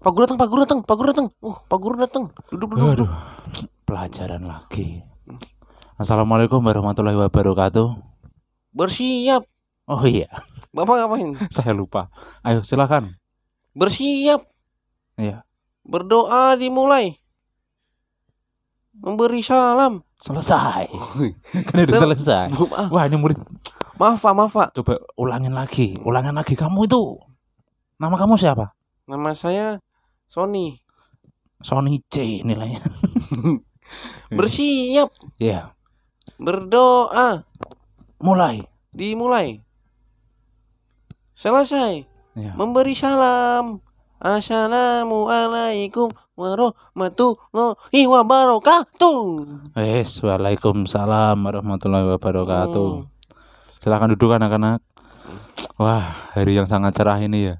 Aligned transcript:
Pak 0.00 0.10
Guru 0.14 0.22
datang, 0.26 0.38
Pak 0.38 0.48
Guru 0.48 0.60
datang, 0.62 0.80
Pak 0.86 0.96
Guru 0.96 1.08
datang. 1.10 1.28
Oh, 1.42 1.56
Pak 1.58 1.78
Guru 1.82 1.94
datang. 1.98 2.24
Duduk, 2.48 2.68
duduk, 2.70 2.86
duduk. 2.94 3.10
Aduh, 3.10 3.10
pelajaran 3.82 4.42
lagi. 4.46 5.02
Assalamualaikum 5.98 6.62
warahmatullahi 6.62 7.18
wabarakatuh. 7.18 7.98
Bersiap. 8.70 9.44
Oh 9.90 10.06
iya, 10.06 10.30
Bapak 10.70 11.02
ngapain? 11.02 11.34
saya 11.54 11.74
lupa. 11.74 12.06
Ayo 12.46 12.62
silakan. 12.62 13.18
Bersiap. 13.74 14.46
Iya. 15.18 15.42
Berdoa 15.82 16.54
dimulai. 16.54 17.18
Memberi 18.94 19.42
salam. 19.42 20.06
Selesai. 20.22 20.86
kan 21.66 21.74
udah 21.74 21.86
Sel- 21.90 22.02
selesai. 22.14 22.46
Ah, 22.76 22.86
Wah 22.92 23.04
ini 23.10 23.18
murid. 23.18 23.40
Maaf, 23.98 24.22
Pak, 24.22 24.32
maaf, 24.32 24.52
Pak. 24.54 24.68
Coba 24.76 25.02
ulangin 25.18 25.52
lagi, 25.52 25.98
ulangin 26.00 26.32
lagi. 26.32 26.54
Kamu 26.54 26.86
itu 26.86 27.18
nama 27.98 28.14
kamu 28.16 28.38
siapa? 28.38 28.72
Nama 29.10 29.34
saya 29.34 29.82
Sony. 30.30 30.78
Sony 31.58 31.98
C 32.06 32.46
nilainya. 32.46 32.78
Bersiap. 34.38 35.10
Iya. 35.42 35.74
Berdoa. 36.38 37.42
Mulai. 38.22 38.62
Dimulai. 38.94 39.58
Selesai. 41.34 42.06
Iya. 42.38 42.54
Memberi 42.54 42.94
salam. 42.94 43.82
Assalamualaikum 44.22 46.14
warahmatullahi 46.38 48.06
wabarakatuh. 48.06 49.18
Wes, 49.74 50.22
waalaikumsalam 50.22 51.34
warahmatullahi 51.34 52.14
wabarakatuh. 52.14 52.90
Hmm. 53.02 53.10
Silakan 53.74 54.14
duduk 54.14 54.38
anak-anak. 54.38 54.78
Wah, 55.82 56.30
hari 56.30 56.54
yang 56.54 56.70
sangat 56.70 56.94
cerah 56.94 57.18
ini 57.18 57.50
ya. 57.50 57.58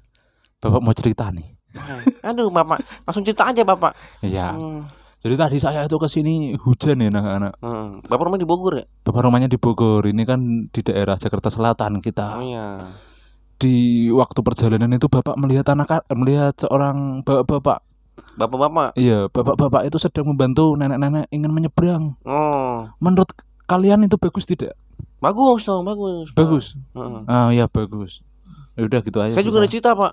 Bapak 0.60 0.80
mau 0.80 0.92
cerita 0.92 1.32
nih. 1.32 1.56
Aduh, 2.28 2.52
Bapak. 2.52 2.84
Langsung 3.08 3.24
cerita 3.24 3.48
aja, 3.48 3.64
Bapak. 3.64 3.96
Iya. 4.20 4.52
Hmm. 4.54 4.84
Jadi 5.20 5.34
tadi 5.36 5.56
saya 5.60 5.84
itu 5.84 5.96
ke 5.96 6.08
sini 6.08 6.56
hujan 6.56 7.00
ya 7.00 7.08
anak-anak. 7.08 7.52
Hmm. 7.60 8.00
Bapak 8.04 8.24
rumah 8.24 8.40
di 8.40 8.48
Bogor 8.48 8.80
ya? 8.80 8.84
Bapak 9.04 9.20
rumahnya 9.20 9.48
di 9.48 9.60
Bogor. 9.60 10.04
Ini 10.04 10.22
kan 10.24 10.40
di 10.68 10.80
daerah 10.80 11.16
Jakarta 11.16 11.48
Selatan 11.48 12.00
Oh 12.00 12.00
kita. 12.00 12.40
iya. 12.40 12.76
Di 13.60 14.08
waktu 14.08 14.40
perjalanan 14.40 14.96
itu 14.96 15.12
Bapak 15.12 15.36
melihat 15.36 15.68
anak 15.68 16.08
melihat 16.12 16.56
seorang 16.56 17.20
bapak-bapak. 17.20 17.84
Bapak-bapak. 18.40 18.96
Iya, 18.96 19.28
bapak-bapak 19.28 19.84
itu 19.84 20.00
sedang 20.00 20.32
membantu 20.32 20.72
nenek-nenek 20.76 21.28
ingin 21.28 21.52
menyeberang. 21.52 22.16
Oh, 22.24 22.88
Menurut 23.00 23.28
kalian 23.68 24.04
itu 24.04 24.16
bagus 24.16 24.48
tidak? 24.48 24.76
bagus 25.20 25.68
dong, 25.68 25.84
bagus. 25.84 26.32
Bagus. 26.32 26.72
Heeh. 26.96 27.20
Ah, 27.28 27.52
iya 27.52 27.68
bagus. 27.68 28.24
Ya 28.72 28.88
udah 28.88 29.00
gitu 29.04 29.20
aja. 29.20 29.36
Saya 29.36 29.44
juga 29.44 29.60
ada 29.60 29.68
cerita, 29.68 29.92
Pak. 29.92 30.12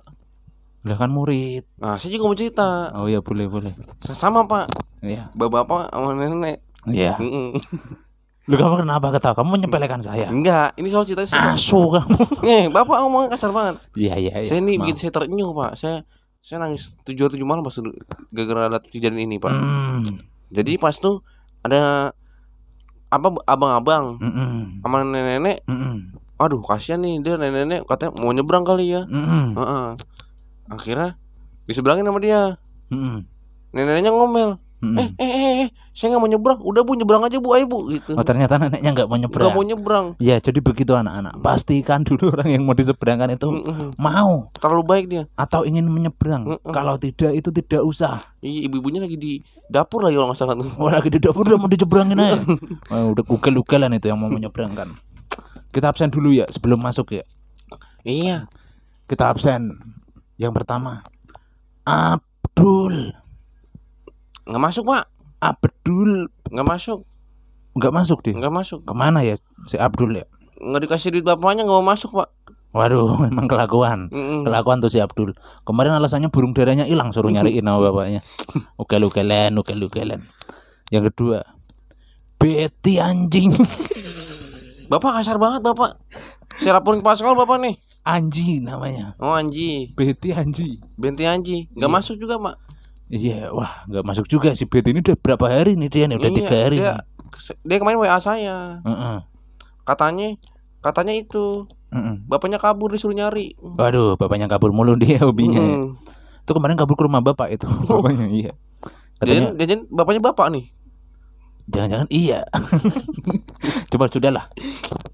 Udah 0.85 0.97
kan 0.97 1.09
murid. 1.09 1.63
Nah, 1.81 1.97
saya 1.97 2.09
juga 2.13 2.29
mau 2.29 2.37
cerita. 2.37 2.93
Oh 2.93 3.09
iya 3.09 3.19
boleh 3.23 3.49
boleh. 3.49 3.73
Sama, 4.03 4.45
Pak. 4.45 4.69
Iya. 5.01 5.29
Bapak-bapak 5.33 5.93
sama 5.93 6.13
nenek. 6.17 6.61
Iya. 6.87 7.17
Lu 8.47 8.55
kamu 8.55 8.87
kenapa 8.87 9.11
ketawa? 9.11 9.35
Kamu 9.35 9.59
menyepelekan 9.59 9.99
saya. 9.99 10.31
Enggak, 10.31 10.71
ini 10.79 10.87
soal 10.87 11.03
cerita 11.03 11.27
saya. 11.27 11.51
Asu 11.51 11.91
kamu. 11.91 12.19
Eh, 12.47 12.71
Bapak 12.71 13.03
ngomong 13.03 13.27
kasar 13.27 13.51
banget. 13.51 13.83
Iya 13.99 14.15
iya 14.15 14.33
iya. 14.39 14.47
saya 14.47 14.63
ini 14.63 14.79
Maaf. 14.79 14.87
begitu 14.87 14.97
saya 15.03 15.11
terenyuh, 15.11 15.51
Pak. 15.51 15.71
Saya 15.75 16.07
saya 16.39 16.63
nangis 16.63 16.95
tujuh 17.03 17.27
tujuh 17.27 17.43
malam 17.43 17.59
pas 17.59 17.75
gara-gara 18.31 18.71
ada 18.71 18.79
kejadian 18.79 19.27
ini, 19.27 19.35
Pak. 19.35 19.51
Hmm. 19.51 19.99
Jadi 20.47 20.79
pas 20.79 20.95
tuh 20.95 21.19
ada 21.59 22.15
apa 23.07 23.27
abang-abang 23.43 24.15
Mm-mm. 24.19 24.79
sama 24.79 25.03
nenek-nenek. 25.03 25.67
Mm-mm. 25.67 26.15
Aduh, 26.39 26.63
kasihan 26.63 27.03
nih 27.03 27.19
dia 27.19 27.35
nenek-nenek 27.35 27.83
katanya 27.83 28.15
mau 28.15 28.31
nyebrang 28.31 28.63
kali 28.63 28.95
ya. 28.95 29.03
Heeh. 29.11 29.85
Akhirnya 30.67 31.15
diseberangin 31.65 32.03
sama 32.03 32.19
dia. 32.19 32.55
Mm-mm. 32.87 33.23
Nenek-neneknya 33.71 34.11
ngomel. 34.11 34.49
Mm-mm. 34.77 34.93
Eh, 34.93 35.09
eh, 35.17 35.25
eh, 35.25 35.53
eh, 35.65 35.69
saya 35.91 36.13
nggak 36.13 36.21
mau 36.21 36.29
nyebrang. 36.29 36.59
Udah 36.61 36.85
bu, 36.85 36.93
nyebrang 36.93 37.25
aja 37.25 37.41
bu, 37.41 37.49
ayo 37.51 37.65
bu, 37.65 37.89
gitu. 37.89 38.13
Oh 38.13 38.21
ternyata 38.21 38.61
neneknya 38.61 38.93
nggak 38.93 39.07
mau 39.09 39.17
Nggak 39.17 39.23
nyebrang. 39.25 39.51
mau 39.51 39.63
nyebrang. 39.65 40.05
Ya 40.21 40.37
jadi 40.37 40.61
begitu 40.61 40.93
anak-anak. 40.93 41.41
Pastikan 41.41 42.05
dulu 42.05 42.29
orang 42.29 42.53
yang 42.53 42.61
mau 42.61 42.77
diseberangkan 42.77 43.33
itu 43.33 43.49
Mm-mm. 43.49 43.97
mau 43.97 44.53
Terlalu 44.53 44.83
baik 44.85 45.05
dia. 45.09 45.23
atau 45.33 45.65
ingin 45.65 45.89
menyeberang. 45.89 46.45
Mm-mm. 46.45 46.69
Kalau 46.69 46.93
tidak 46.95 47.33
itu 47.33 47.49
tidak 47.49 47.81
usah. 47.81 48.29
Iya, 48.39 48.69
ibu-ibunya 48.69 49.01
lagi 49.01 49.17
di 49.17 49.41
dapur 49.65 50.05
lagi 50.05 50.13
nggak 50.13 50.37
salah 50.37 50.53
tuh. 50.53 50.69
Oh 50.77 50.87
lagi 50.87 51.09
di 51.09 51.17
dapur 51.17 51.41
udah 51.43 51.57
mau 51.57 51.67
dijebrangin 51.67 52.21
aja. 52.21 52.37
Oh, 52.93 53.17
udah 53.17 53.23
google-googlean 53.25 53.97
itu 53.97 54.07
yang 54.07 54.21
mau 54.21 54.29
menyeberangkan. 54.29 54.93
Kita 55.73 55.89
absen 55.89 56.13
dulu 56.13 56.31
ya 56.31 56.45
sebelum 56.47 56.77
masuk 56.77 57.17
ya. 57.17 57.25
Iya. 58.05 58.45
Kita 59.09 59.33
absen. 59.33 59.73
Yang 60.37 60.53
pertama 60.61 61.01
Abdul. 61.83 63.13
Nggak 64.47 64.63
masuk 64.63 64.83
pak. 64.87 65.05
Abdul 65.37 66.31
Nggak 66.49 66.67
masuk. 66.67 66.99
nggak 67.77 67.93
masuk 67.93 68.17
deh. 68.25 68.33
Nggak 68.33 68.53
masuk. 68.53 68.79
Ke 68.85 68.93
mana 68.97 69.21
ya 69.21 69.37
si 69.69 69.77
Abdul 69.77 70.17
ya? 70.17 70.25
Nggak 70.57 70.89
dikasih 70.89 71.13
duit 71.13 71.25
bapaknya 71.25 71.61
nggak 71.61 71.77
mau 71.77 71.85
masuk 71.85 72.09
pak. 72.17 72.29
Waduh, 72.73 73.17
memang 73.29 73.45
kelakuan. 73.45 74.09
Mm-mm. 74.09 74.41
Kelakuan 74.41 74.81
tuh 74.81 74.89
si 74.89 74.97
Abdul. 74.97 75.37
Kemarin 75.61 75.93
alasannya 75.97 76.33
burung 76.33 76.57
darahnya 76.57 76.89
hilang 76.89 77.13
suruh 77.13 77.29
nyariin 77.29 77.65
sama 77.69 77.79
bapaknya. 77.85 78.21
Ukel-ukelan, 78.81 79.53
ukel-ukelan. 79.57 80.25
Yang 80.89 81.13
kedua, 81.13 81.45
Betty 82.37 82.97
anjing. 83.01 83.53
Bapak 84.87 85.19
kasar 85.19 85.37
banget 85.37 85.61
bapak. 85.61 85.99
Saya 86.57 86.71
laporin 86.75 86.99
ke 86.99 87.05
pas 87.05 87.13
sekolah 87.13 87.37
bapak 87.37 87.57
nih. 87.59 87.75
Anji 88.01 88.59
namanya. 88.59 89.13
Oh 89.17 89.31
Anji, 89.31 89.91
Betty 89.91 90.31
Anji. 90.31 90.79
Benti 90.95 91.23
Anji. 91.23 91.67
Nggak 91.71 91.85
Iya. 91.85 91.95
masuk 91.95 92.15
juga 92.15 92.35
pak. 92.37 92.55
Iya, 93.07 93.51
wah 93.51 93.83
nggak 93.85 94.03
masuk 94.03 94.25
juga 94.25 94.51
si 94.51 94.63
Betty 94.63 94.89
ini 94.89 94.99
udah 94.99 95.15
berapa 95.15 95.45
hari 95.45 95.75
nih 95.75 95.87
dia 95.87 96.05
nih? 96.05 96.15
Udah 96.15 96.27
Iya, 96.27 96.37
tiga 96.37 96.55
hari. 96.57 96.77
Dia, 96.77 96.93
nih. 96.93 97.55
dia 97.63 97.77
kemarin 97.77 97.99
WA 97.99 98.17
saya. 98.17 98.79
Heeh, 98.81 99.17
Katanya, 99.83 100.35
katanya 100.81 101.13
itu 101.15 101.67
heeh. 101.89 102.15
bapaknya 102.23 102.57
kabur 102.57 102.89
disuruh 102.89 103.13
nyari. 103.13 103.55
Waduh, 103.57 104.15
bapaknya 104.15 104.47
kabur 104.47 104.71
mulu 104.71 104.95
dia 104.95 105.19
hobinya. 105.23 105.55
ya. 105.57 105.75
Mm-mm. 105.77 105.95
Itu 106.41 106.51
kemarin 106.53 106.75
kabur 106.75 106.95
ke 106.95 107.03
rumah 107.03 107.19
bapak 107.19 107.53
itu. 107.53 107.67
Bapaknya 107.87 108.27
iya. 108.29 108.51
Katanya 109.17 109.51
Dia, 109.53 109.65
dia, 109.65 109.77
bapaknya 109.85 110.21
bapak 110.23 110.47
nih. 110.49 110.65
jangan-jangan 111.67 112.07
iya. 112.07 112.47
Coba 113.87 114.11
sudahlah. 114.11 114.51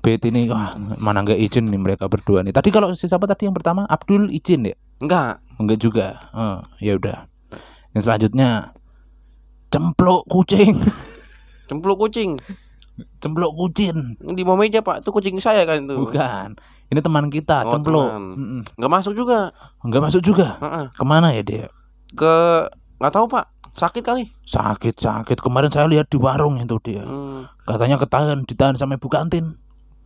Betty 0.02 0.34
ini 0.34 0.50
wah, 0.50 0.74
mana 0.98 1.22
nggak 1.22 1.38
izin 1.38 1.70
nih 1.70 1.78
mereka 1.78 2.10
berdua 2.10 2.42
nih. 2.42 2.52
Tadi 2.52 2.74
kalau 2.74 2.90
si 2.98 3.06
siapa 3.06 3.30
tadi 3.30 3.46
yang 3.46 3.54
pertama 3.54 3.86
Abdul 3.86 4.34
izin 4.34 4.66
ya? 4.68 4.76
Enggak. 4.98 5.46
Enggak 5.62 5.78
juga. 5.78 6.08
Oh, 6.34 6.60
ya 6.82 6.98
udah. 6.98 7.30
Yang 7.94 8.04
selanjutnya 8.10 8.74
cemplok 9.70 10.26
kucing. 10.34 10.82
Cempluk 11.70 11.98
kucing. 12.02 12.42
cemplok 13.18 13.54
kucing. 13.58 14.18
Di 14.22 14.42
bawah 14.46 14.58
meja 14.58 14.82
pak. 14.82 15.06
Itu 15.06 15.10
kucing 15.14 15.38
saya 15.38 15.66
kan 15.66 15.86
itu. 15.86 15.94
Bukan. 15.98 16.58
Ini 16.90 17.00
teman 17.02 17.30
kita, 17.30 17.66
Oh. 17.66 17.74
Mm-mm. 18.38 18.62
Nggak 18.78 18.92
masuk 18.92 19.14
juga. 19.14 19.50
Enggak 19.82 20.02
masuk 20.10 20.22
juga. 20.22 20.58
Heeh. 20.62 20.86
Ke 20.94 21.04
mana 21.06 21.30
ya 21.34 21.42
dia? 21.42 21.66
Ke 22.14 22.34
nggak 23.02 23.14
tahu 23.14 23.26
pak. 23.30 23.53
Sakit 23.74 24.04
kali. 24.06 24.30
Sakit, 24.44 24.96
sakit. 24.96 25.38
Kemarin 25.38 25.70
saya 25.70 25.90
lihat 25.90 26.06
di 26.08 26.16
warung 26.16 26.62
itu 26.62 26.78
dia. 26.80 27.02
Hmm. 27.02 27.50
Katanya 27.66 27.98
ketahan, 27.98 28.46
ditahan 28.46 28.78
sama 28.78 28.96
ibu 28.96 29.10
kantin. 29.10 29.58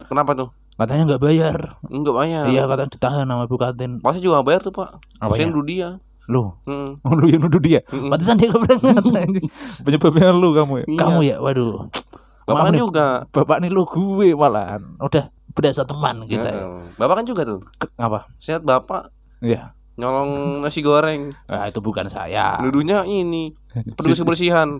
Kenapa 0.08 0.32
tuh? 0.34 0.50
Katanya 0.78 1.04
nggak 1.06 1.22
bayar. 1.22 1.58
Enggak 1.84 2.16
banyak. 2.16 2.44
Iya, 2.48 2.64
katanya 2.66 2.90
ditahan 2.90 3.26
sama 3.26 3.44
ibu 3.44 3.58
kantin. 3.58 3.92
Pasti 4.00 4.20
juga 4.20 4.40
nggak 4.40 4.48
bayar 4.48 4.62
tuh 4.64 4.74
pak. 4.74 4.90
Apa 5.20 5.34
ya? 5.36 5.46
nuduh 5.46 5.66
dia. 5.66 5.90
Lu, 6.28 6.56
Hmm. 6.64 7.00
lu 7.20 7.26
yang 7.28 7.44
nuduh 7.44 7.60
dia. 7.60 7.80
Mm-mm. 7.88 8.08
Pantesan 8.08 8.36
dia 8.36 8.52
keberangkat. 8.52 9.04
Penyebabnya 9.84 10.32
lu 10.32 10.52
kamu 10.52 10.74
ya. 10.78 10.86
Iya. 10.86 11.00
Kamu 11.00 11.20
ya, 11.24 11.36
waduh. 11.40 11.88
Bapak 12.44 12.52
Maaf 12.54 12.64
kan 12.64 12.72
nih, 12.72 12.82
juga. 12.82 13.08
Bapak 13.32 13.58
nih 13.60 13.70
lu 13.70 13.84
gue 13.84 14.28
malahan. 14.32 14.82
Udah 14.98 15.28
berasa 15.52 15.84
teman 15.84 16.24
kita 16.24 16.48
ya. 16.48 16.64
Bapak 16.96 17.20
kan 17.20 17.26
juga 17.26 17.42
tuh. 17.44 17.60
Ke- 17.76 17.92
apa? 17.96 18.32
Lihat 18.40 18.64
bapak 18.64 19.12
Iya. 19.38 19.76
Nyolong 19.98 20.62
nasi 20.62 20.86
goreng. 20.86 21.34
Nah, 21.50 21.66
itu 21.66 21.82
bukan 21.82 22.06
saya. 22.08 22.62
Nuduhnya 22.62 23.04
ini 23.04 23.50
petugas 23.98 24.22
kebersihan. 24.22 24.78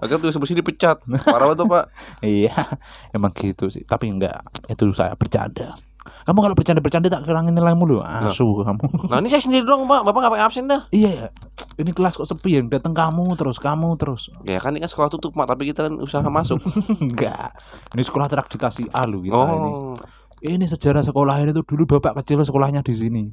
Agar 0.00 0.16
petugas 0.16 0.36
kebersihan 0.40 0.60
dipecat. 0.64 0.96
Parah 1.24 1.52
banget 1.52 1.68
pak. 1.68 1.84
Iya, 2.24 2.80
emang 3.12 3.30
gitu 3.36 3.68
sih. 3.68 3.84
Tapi 3.84 4.08
enggak, 4.08 4.40
itu 4.66 4.88
saya 4.96 5.12
bercanda. 5.14 5.76
Kamu 6.04 6.36
kalau 6.40 6.56
bercanda-bercanda 6.56 7.08
tak 7.08 7.24
kurangin 7.24 7.56
nilai 7.56 7.72
mulu. 7.72 8.00
Asu 8.00 8.60
kamu. 8.60 8.84
Nah 9.12 9.20
ini 9.20 9.28
saya 9.28 9.40
sendiri 9.40 9.64
doang 9.64 9.84
pak. 9.84 10.04
Bapak 10.04 10.20
nggak 10.20 10.32
pakai 10.36 10.44
absen 10.48 10.64
dah. 10.68 10.84
iya 10.92 11.10
ya. 11.12 11.26
Ini 11.76 11.90
kelas 11.92 12.16
kok 12.16 12.28
sepi 12.28 12.60
yang 12.60 12.68
datang 12.68 12.92
kamu 12.92 13.36
terus, 13.36 13.56
kamu 13.60 13.96
terus. 13.96 14.28
Ya 14.44 14.60
kan 14.60 14.76
ini 14.76 14.84
kan 14.84 14.88
sekolah 14.92 15.08
tutup 15.12 15.32
pak. 15.32 15.48
Tapi 15.48 15.72
kita 15.72 15.88
kan 15.88 15.96
usaha 16.00 16.24
masuk. 16.24 16.60
enggak. 17.04 17.56
Ini 17.92 18.02
sekolah 18.04 18.28
terakreditasi 18.28 18.92
A 18.92 19.04
lu 19.04 19.24
kita 19.24 19.36
ini. 19.36 19.70
oh. 19.72 19.96
Ini 20.44 20.64
sejarah 20.68 21.00
sekolah 21.00 21.40
ini 21.40 21.56
tuh 21.56 21.64
dulu 21.64 21.88
bapak 21.96 22.20
kecil 22.20 22.44
sekolahnya 22.44 22.84
di 22.84 22.92
sini. 22.92 23.24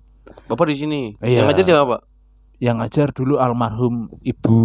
Bapak 0.48 0.66
di 0.72 0.76
sini. 0.78 1.02
Iya. 1.20 1.44
Yang 1.44 1.46
ngajar 1.52 1.64
siapa 1.66 1.84
pak? 1.86 2.02
Yang 2.62 2.76
ngajar 2.78 3.08
dulu 3.14 3.34
almarhum 3.42 4.10
Ibu 4.22 4.58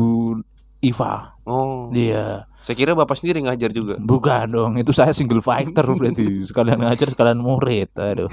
Iva. 0.85 1.35
Oh. 1.49 1.89
Iya. 1.91 2.47
Saya 2.61 2.77
kira 2.77 2.93
bapak 2.93 3.17
sendiri 3.17 3.41
ngajar 3.43 3.71
juga. 3.71 3.97
Bukan 3.99 4.51
dong, 4.51 4.73
itu 4.77 4.91
saya 4.91 5.15
single 5.15 5.41
fighter 5.41 5.87
berarti. 5.87 6.43
Sekalian 6.43 6.83
ngajar, 6.83 7.15
sekalian 7.15 7.39
murid. 7.39 7.91
Aduh. 7.97 8.31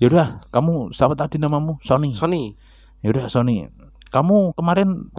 Yaudah, 0.00 0.44
kamu 0.52 0.92
siapa 0.92 1.16
tadi 1.16 1.40
namamu? 1.40 1.80
Sony. 1.80 2.12
Sony. 2.12 2.56
Ya 3.04 3.12
udah 3.12 3.28
Sony, 3.28 3.68
kamu 4.10 4.56
kemarin 4.56 5.12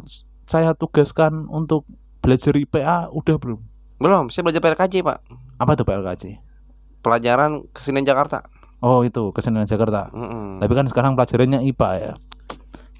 saya 0.50 0.74
tugaskan 0.74 1.46
untuk 1.48 1.86
belajar 2.20 2.58
IPA 2.58 3.14
udah 3.14 3.36
belum? 3.38 3.60
Belum, 4.02 4.30
saya 4.34 4.44
belajar 4.44 4.62
PRKJ, 4.62 5.06
Pak. 5.06 5.18
Apa 5.58 5.72
tuh 5.78 5.86
PLKC? 5.86 6.42
Pelajaran 7.02 7.66
kesenian 7.74 8.06
Jakarta. 8.06 8.46
Oh 8.78 9.02
itu 9.02 9.32
kesenian 9.32 9.66
Jakarta. 9.66 10.10
Mm-mm. 10.12 10.62
Tapi 10.62 10.72
kan 10.72 10.86
sekarang 10.86 11.12
pelajarannya 11.14 11.66
IPA 11.66 11.90
ya. 11.98 12.12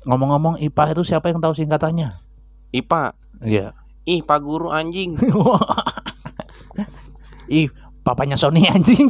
Ngomong-ngomong 0.04 0.58
IPA 0.60 0.84
itu 0.94 1.02
siapa 1.06 1.28
yang 1.28 1.38
tahu 1.38 1.54
singkatannya? 1.54 2.18
IPA. 2.72 3.02
Iya. 3.42 3.66
Ih, 4.04 4.24
Pak 4.24 4.40
Guru 4.40 4.72
anjing. 4.72 5.16
Ih, 7.50 7.68
papanya 8.02 8.36
Sony 8.36 8.66
anjing. 8.66 9.06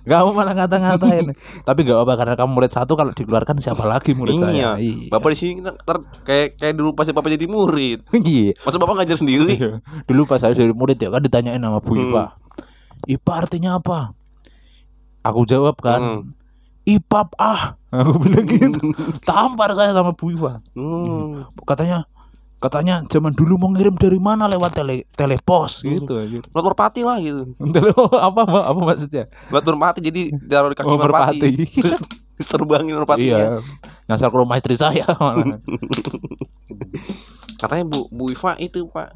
Kamu 0.00 0.30
malah 0.32 0.54
ngata-ngatain. 0.54 1.34
Tapi 1.62 1.78
gak 1.82 1.98
apa 1.98 2.12
karena 2.14 2.34
kamu 2.34 2.50
murid 2.50 2.72
satu 2.72 2.94
kalau 2.94 3.10
dikeluarkan 3.10 3.58
siapa 3.58 3.82
lagi 3.84 4.14
murid 4.14 4.38
Iya. 4.38 4.42
saya? 4.42 4.68
Iya. 4.78 5.10
Bapak 5.10 5.28
di 5.34 5.36
sini 5.36 5.52
ntar 5.60 6.02
kayak 6.24 6.56
kayak 6.56 6.74
dulu 6.74 6.94
pas 6.94 7.06
Bapak 7.06 7.30
jadi 7.30 7.46
murid. 7.46 8.06
Iya. 8.16 8.54
Masa 8.62 8.76
Bapak 8.78 8.94
ngajar 9.02 9.18
sendiri? 9.18 9.54
Iya. 9.54 9.70
Dulu 10.06 10.24
pas 10.24 10.38
saya 10.38 10.54
jadi 10.54 10.72
murid 10.72 10.96
ya 10.96 11.10
kan 11.10 11.20
ditanyain 11.20 11.58
sama 11.58 11.78
Bu 11.78 11.94
Hmm. 11.94 12.02
Ipa. 12.06 12.24
Ipa 13.06 13.32
artinya 13.34 13.76
apa? 13.76 14.14
Aku 15.22 15.44
jawab 15.44 15.76
kan. 15.76 16.00
Hmm. 16.00 16.22
Ipap 16.82 17.36
ah. 17.36 17.76
Aku 17.90 18.16
bilang 18.18 18.46
gitu. 18.50 18.80
Tampar 19.20 19.74
saya 19.74 19.90
sama 19.90 20.12
Bu 20.12 20.30
Ipa. 20.30 20.64
Hmm. 20.72 21.44
Katanya 21.62 22.08
katanya 22.60 23.00
zaman 23.06 23.32
dulu 23.32 23.56
mau 23.56 23.72
ngirim 23.72 23.96
dari 23.96 24.16
mana 24.16 24.44
lewat 24.44 24.76
tele 24.76 25.08
telepos 25.12 25.80
Hmm. 25.80 25.96
gitu 25.96 26.12
aja. 26.16 26.38
Lot 26.46 26.64
merpati 26.64 27.00
lah 27.02 27.16
gitu. 27.18 27.52
Telepos 27.56 28.12
apa 28.12 28.40
apa, 28.42 28.58
apa 28.66 28.80
maksudnya? 28.82 29.24
Lot 29.48 29.64
merpati 29.64 29.98
jadi 30.00 30.22
taruh 30.40 30.68
di 30.68 30.76
kaki 30.76 30.86
Oh, 30.86 30.96
merpati. 30.96 31.38
merpati. 31.40 31.50
Terus 31.68 31.94
terus 32.36 32.48
terbangin 32.48 32.96
merpatinya. 32.96 33.60
Iya. 33.60 33.60
Nyasar 34.06 34.28
ke 34.28 34.36
rumah 34.36 34.56
istri 34.56 34.72
saya 34.74 35.04
malah. 35.14 35.60
Katanya 37.56 37.84
Bu 37.86 38.08
Bu 38.08 38.24
Iva 38.28 38.56
itu, 38.56 38.88
Pak. 38.88 39.08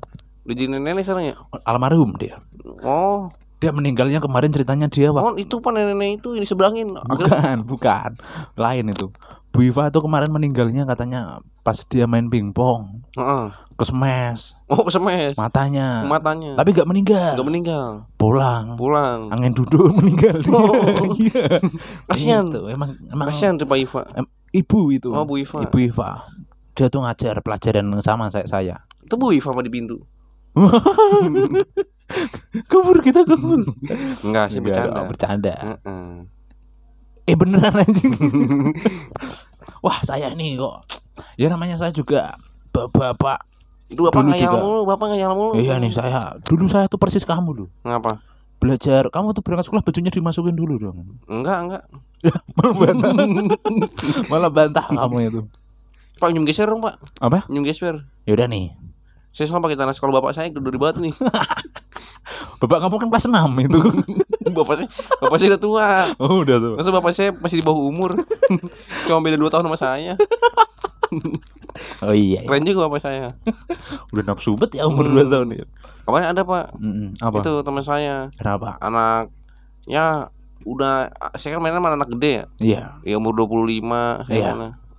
Udah 0.44 0.54
jadi 0.54 0.68
nenek 0.70 1.00
sekarang 1.00 1.24
ya? 1.26 1.36
Almarhum 1.64 2.12
dia. 2.14 2.36
Oh, 2.82 3.32
Dia 3.64 3.72
meninggalnya 3.72 4.20
kemarin 4.20 4.52
ceritanya 4.52 4.86
dia 4.86 5.08
waktu 5.08 5.24
oh 5.24 5.34
itu 5.34 5.56
Pak 5.56 5.72
nenek 5.72 6.20
itu 6.20 6.36
ini 6.36 6.44
sebelangin. 6.44 6.92
Bukan, 6.92 7.64
bukan. 7.70 8.10
Lain 8.54 8.92
itu. 8.92 9.08
Bu 9.48 9.62
Iva 9.62 9.86
tuh 9.88 10.02
kemarin 10.02 10.28
meninggalnya 10.28 10.82
katanya 10.82 11.38
pas 11.62 11.78
dia 11.86 12.04
main 12.04 12.26
pingpong, 12.26 13.06
Heeh. 13.14 13.54
ke 13.72 13.84
smash 13.86 14.58
Oh, 14.66 14.82
kesemes. 14.82 15.38
matanya. 15.38 16.02
Matanya. 16.02 16.58
Tapi 16.58 16.74
gak 16.74 16.84
meninggal. 16.84 17.38
Enggak 17.38 17.48
meninggal. 17.48 17.86
Pulang. 18.18 18.74
Pulang. 18.74 19.30
Angin 19.30 19.54
duduk 19.54 19.94
meninggal. 19.96 20.42
Oh. 20.50 20.74
Iya. 21.16 21.62
Kasihan. 22.10 22.50
Gitu. 22.50 22.66
Emang 22.66 22.98
emang 23.06 23.30
Kasihan 23.30 23.54
tuh 23.54 23.64
Pak 23.64 23.78
Iva. 23.78 24.02
ibu 24.50 24.80
itu. 24.90 25.08
Oh, 25.08 25.22
Bu 25.22 25.38
Iva. 25.38 25.62
Ibu 25.62 25.78
Iva. 25.86 26.26
Dia 26.74 26.90
tuh 26.90 27.00
ngajar 27.00 27.38
pelajaran 27.38 27.86
sama 28.02 28.28
saya 28.28 28.50
saya. 28.50 28.82
Itu 29.00 29.14
Bu 29.14 29.30
Iva 29.30 29.54
apa 29.54 29.62
di 29.62 29.70
pintu? 29.70 30.02
kabur 32.70 32.98
kita 33.00 33.26
kabur. 33.26 33.60
Enggak 34.22 34.46
sih 34.50 34.60
Enggak, 34.60 34.86
bercanda. 34.86 34.94
oh, 34.94 35.04
bercanda. 35.08 35.54
Heeh. 35.56 36.08
Eh 37.24 37.34
beneran 37.34 37.74
anjing. 37.74 38.12
Wah, 39.84 39.98
saya 40.04 40.32
ini 40.32 40.56
kok. 40.56 40.84
Ya 41.36 41.48
namanya 41.48 41.76
saya 41.76 41.90
juga 41.90 42.36
bapak-bapak. 42.70 43.40
Itu 43.84 44.08
Bapak 44.08 44.16
Dulu 44.16 44.28
ngayal 44.32 44.48
juga. 44.48 44.58
mulu, 44.64 44.80
Bapak 44.88 45.06
ngayal 45.12 45.32
mulu. 45.36 45.52
Iya 45.56 45.76
nih 45.76 45.92
saya. 45.92 46.40
Dulu 46.40 46.64
saya 46.66 46.88
tuh 46.88 46.96
persis 46.96 47.22
kamu 47.22 47.52
dulu. 47.52 47.66
Ngapa? 47.84 48.24
Belajar, 48.56 49.12
kamu 49.12 49.36
tuh 49.36 49.44
berangkat 49.44 49.68
sekolah 49.68 49.84
bajunya 49.84 50.08
dimasukin 50.08 50.56
dulu 50.56 50.74
dong. 50.80 51.20
Enggak, 51.28 51.58
enggak. 51.68 51.82
Malah 52.56 52.74
bantah. 52.80 53.10
Malah 54.32 54.50
bantah 54.50 54.84
kamu 54.88 55.16
itu. 55.28 55.40
Pak 56.16 56.32
minum 56.32 56.48
geser 56.48 56.64
dong, 56.64 56.80
Pak. 56.80 56.96
Apa? 57.20 57.44
Minum 57.52 57.68
geser. 57.68 58.08
Yaudah 58.24 58.48
nih. 58.48 58.72
Saya 59.34 59.50
sama 59.50 59.66
pakai 59.66 59.74
tanah 59.74 59.90
sekolah 59.90 60.14
bapak 60.14 60.32
saya 60.32 60.46
gede 60.48 60.78
banget 60.78 61.02
nih. 61.02 61.14
Bapak 62.56 62.80
kamu 62.80 62.96
kan 62.96 63.08
kelas 63.12 63.26
6 63.28 63.34
itu. 63.60 63.80
bapak 64.56 64.74
saya, 64.80 64.88
bapak 65.20 65.36
saya 65.36 65.48
udah 65.52 65.60
tua. 65.60 65.88
oh, 66.16 66.40
udah 66.40 66.56
tuh. 66.56 66.74
Masa 66.80 66.88
bapak 66.88 67.12
saya 67.12 67.30
masih 67.36 67.60
di 67.60 67.64
bawah 67.66 67.84
umur. 67.84 68.16
Cuma 69.04 69.20
beda 69.20 69.36
2 69.36 69.52
tahun 69.52 69.64
sama 69.68 69.76
saya. 69.76 70.14
Oh 72.00 72.14
iya. 72.16 72.40
iya. 72.40 72.48
Keren 72.48 72.64
juga 72.64 72.88
bapak 72.88 73.02
saya. 73.04 73.36
Udah 74.14 74.24
nafsu 74.24 74.56
bet 74.56 74.72
ya 74.72 74.88
umur 74.88 75.04
Hmm. 75.04 75.20
2 75.20 75.28
tahun 75.28 75.48
ya. 75.52 75.64
Kemarin 76.04 76.26
ada, 76.32 76.42
Pak. 76.44 76.66
Mm-mm. 76.80 77.08
Apa? 77.20 77.36
Itu 77.44 77.52
teman 77.60 77.84
saya. 77.84 78.32
Kenapa? 78.36 78.76
Anak 78.80 79.28
ya 79.84 80.32
udah 80.64 81.12
saya 81.36 81.56
kan 81.56 81.60
mainnya 81.60 81.80
sama 81.82 81.92
anak 81.92 82.08
gede 82.16 82.30
ya. 82.32 82.44
Iya. 82.56 82.82
Ya 83.04 83.14
umur 83.20 83.36
25 83.36 84.24
saya 84.24 84.32
Iya. 84.32 84.50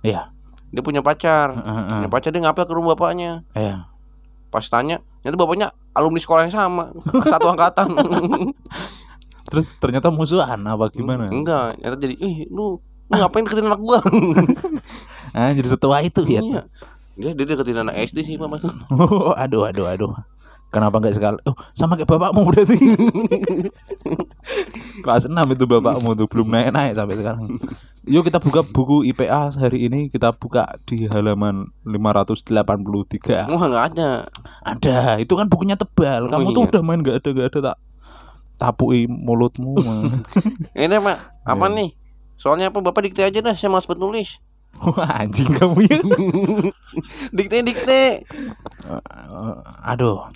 Iya. 0.04 0.22
Dia 0.70 0.82
punya 0.84 1.02
pacar. 1.02 1.56
Heeh, 1.56 1.82
Punya 1.90 2.10
pacar 2.12 2.30
dia 2.30 2.42
ngapel 2.44 2.64
ke 2.68 2.74
rumah 2.76 2.94
bapaknya. 2.94 3.42
Iya. 3.56 3.90
Pas 4.56 4.64
tanya, 4.72 5.04
ternyata 5.20 5.36
bapaknya 5.36 5.68
alumni 5.92 6.16
sekolah 6.16 6.48
yang 6.48 6.54
sama, 6.56 6.96
satu 7.28 7.52
angkatan. 7.52 7.92
Terus 9.52 9.76
ternyata 9.76 10.08
musuhan 10.08 10.64
apa 10.64 10.88
gimana? 10.88 11.28
Enggak, 11.28 11.76
ternyata 11.76 12.00
jadi, 12.00 12.14
ih 12.16 12.48
lu, 12.48 12.80
lu 12.80 13.14
ngapain 13.20 13.44
deketin 13.44 13.68
anak 13.68 13.84
gua? 13.84 14.00
Ah, 15.36 15.52
jadi 15.52 15.68
setua 15.68 16.00
itu 16.00 16.24
ya. 16.24 16.40
Iya. 16.40 16.62
Dia 17.20 17.30
dia 17.36 17.44
deketin 17.44 17.84
anak 17.84 18.00
SD 18.08 18.24
sih 18.24 18.34
Pak 18.40 18.48
Mas. 18.48 18.64
Oh, 18.96 19.36
aduh, 19.36 19.68
aduh, 19.68 19.84
aduh. 19.84 20.16
Kenapa 20.76 21.00
enggak 21.00 21.16
sekali? 21.16 21.40
Oh, 21.48 21.56
sama 21.72 21.96
kayak 21.96 22.04
bapakmu 22.04 22.52
berarti. 22.52 22.76
Kelas 25.04 25.24
6 25.24 25.32
itu 25.32 25.64
bapakmu 25.64 26.12
tuh 26.12 26.28
belum 26.28 26.52
naik-naik 26.52 26.92
sampai 26.92 27.16
sekarang. 27.16 27.56
Yuk 28.04 28.28
kita 28.28 28.36
buka 28.36 28.60
buku 28.60 29.08
IPA 29.08 29.56
hari 29.56 29.88
ini 29.88 30.12
kita 30.12 30.36
buka 30.36 30.76
di 30.84 31.08
halaman 31.08 31.72
583. 31.88 33.48
Wah 33.48 33.64
enggak 33.64 33.84
ada. 33.96 34.10
Ada, 34.68 35.16
itu 35.16 35.32
kan 35.32 35.48
bukunya 35.48 35.80
tebal. 35.80 36.28
Oh, 36.28 36.36
Kamu 36.36 36.52
tuh 36.52 36.68
iya. 36.68 36.70
udah 36.76 36.82
main 36.84 37.00
enggak 37.00 37.24
ada 37.24 37.28
enggak 37.32 37.48
ada 37.56 37.60
tak 37.72 37.76
tapui 38.60 39.08
mulutmu. 39.08 39.80
Ini 40.76 40.96
Pak, 41.00 41.18
apa 41.44 41.66
Iya. 41.72 41.76
nih? 41.76 41.90
Soalnya 42.36 42.68
apa 42.68 42.84
Bapak 42.84 43.00
dikte 43.08 43.24
aja 43.24 43.40
dah, 43.40 43.56
saya 43.56 43.72
malas 43.72 43.88
buat 43.88 43.96
nulis. 43.96 44.44
Wah, 44.76 45.24
anjing 45.24 45.56
kamu 45.56 45.88
ya. 45.88 45.98
dikte 47.36 47.64
dikte. 47.64 48.28
Aduh. 49.82 50.28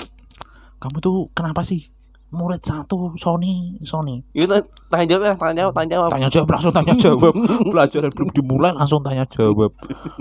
Kamu 0.80 0.96
tuh 0.98 1.28
kenapa 1.30 1.60
sih? 1.60 1.92
Murid 2.30 2.62
satu 2.62 3.10
Sony, 3.14 3.74
Sony. 3.82 4.22
Yuk 4.32 4.46
ta- 4.46 4.62
tanya 4.88 5.06
jawab 5.10 5.22
ya, 5.22 5.34
tanya 5.34 5.54
jawab, 5.60 5.72
tanya 5.74 5.90
jawab. 5.90 6.10
Tanya 6.14 6.28
jawab 6.30 6.48
langsung 6.48 6.72
tanya 6.72 6.94
jawab. 6.94 7.34
Pelajaran 7.74 8.10
belum 8.14 8.30
dimulai 8.30 8.70
langsung 8.70 9.02
tanya 9.02 9.26
jawab. 9.26 9.74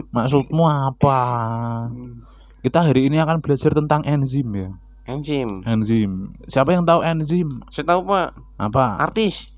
Maksudmu 0.09 0.63
apa? 0.65 1.17
Kita 2.59 2.81
hari 2.81 3.07
ini 3.07 3.17
akan 3.17 3.39
belajar 3.39 3.71
tentang 3.71 4.01
enzim 4.03 4.49
ya. 4.51 4.69
Enzim. 5.05 5.61
Enzim. 5.63 6.33
Siapa 6.45 6.73
yang 6.73 6.81
tahu 6.81 7.01
enzim? 7.01 7.61
Saya 7.69 7.85
tahu 7.87 8.01
Pak, 8.03 8.29
Apa? 8.57 8.97
artis. 8.99 9.53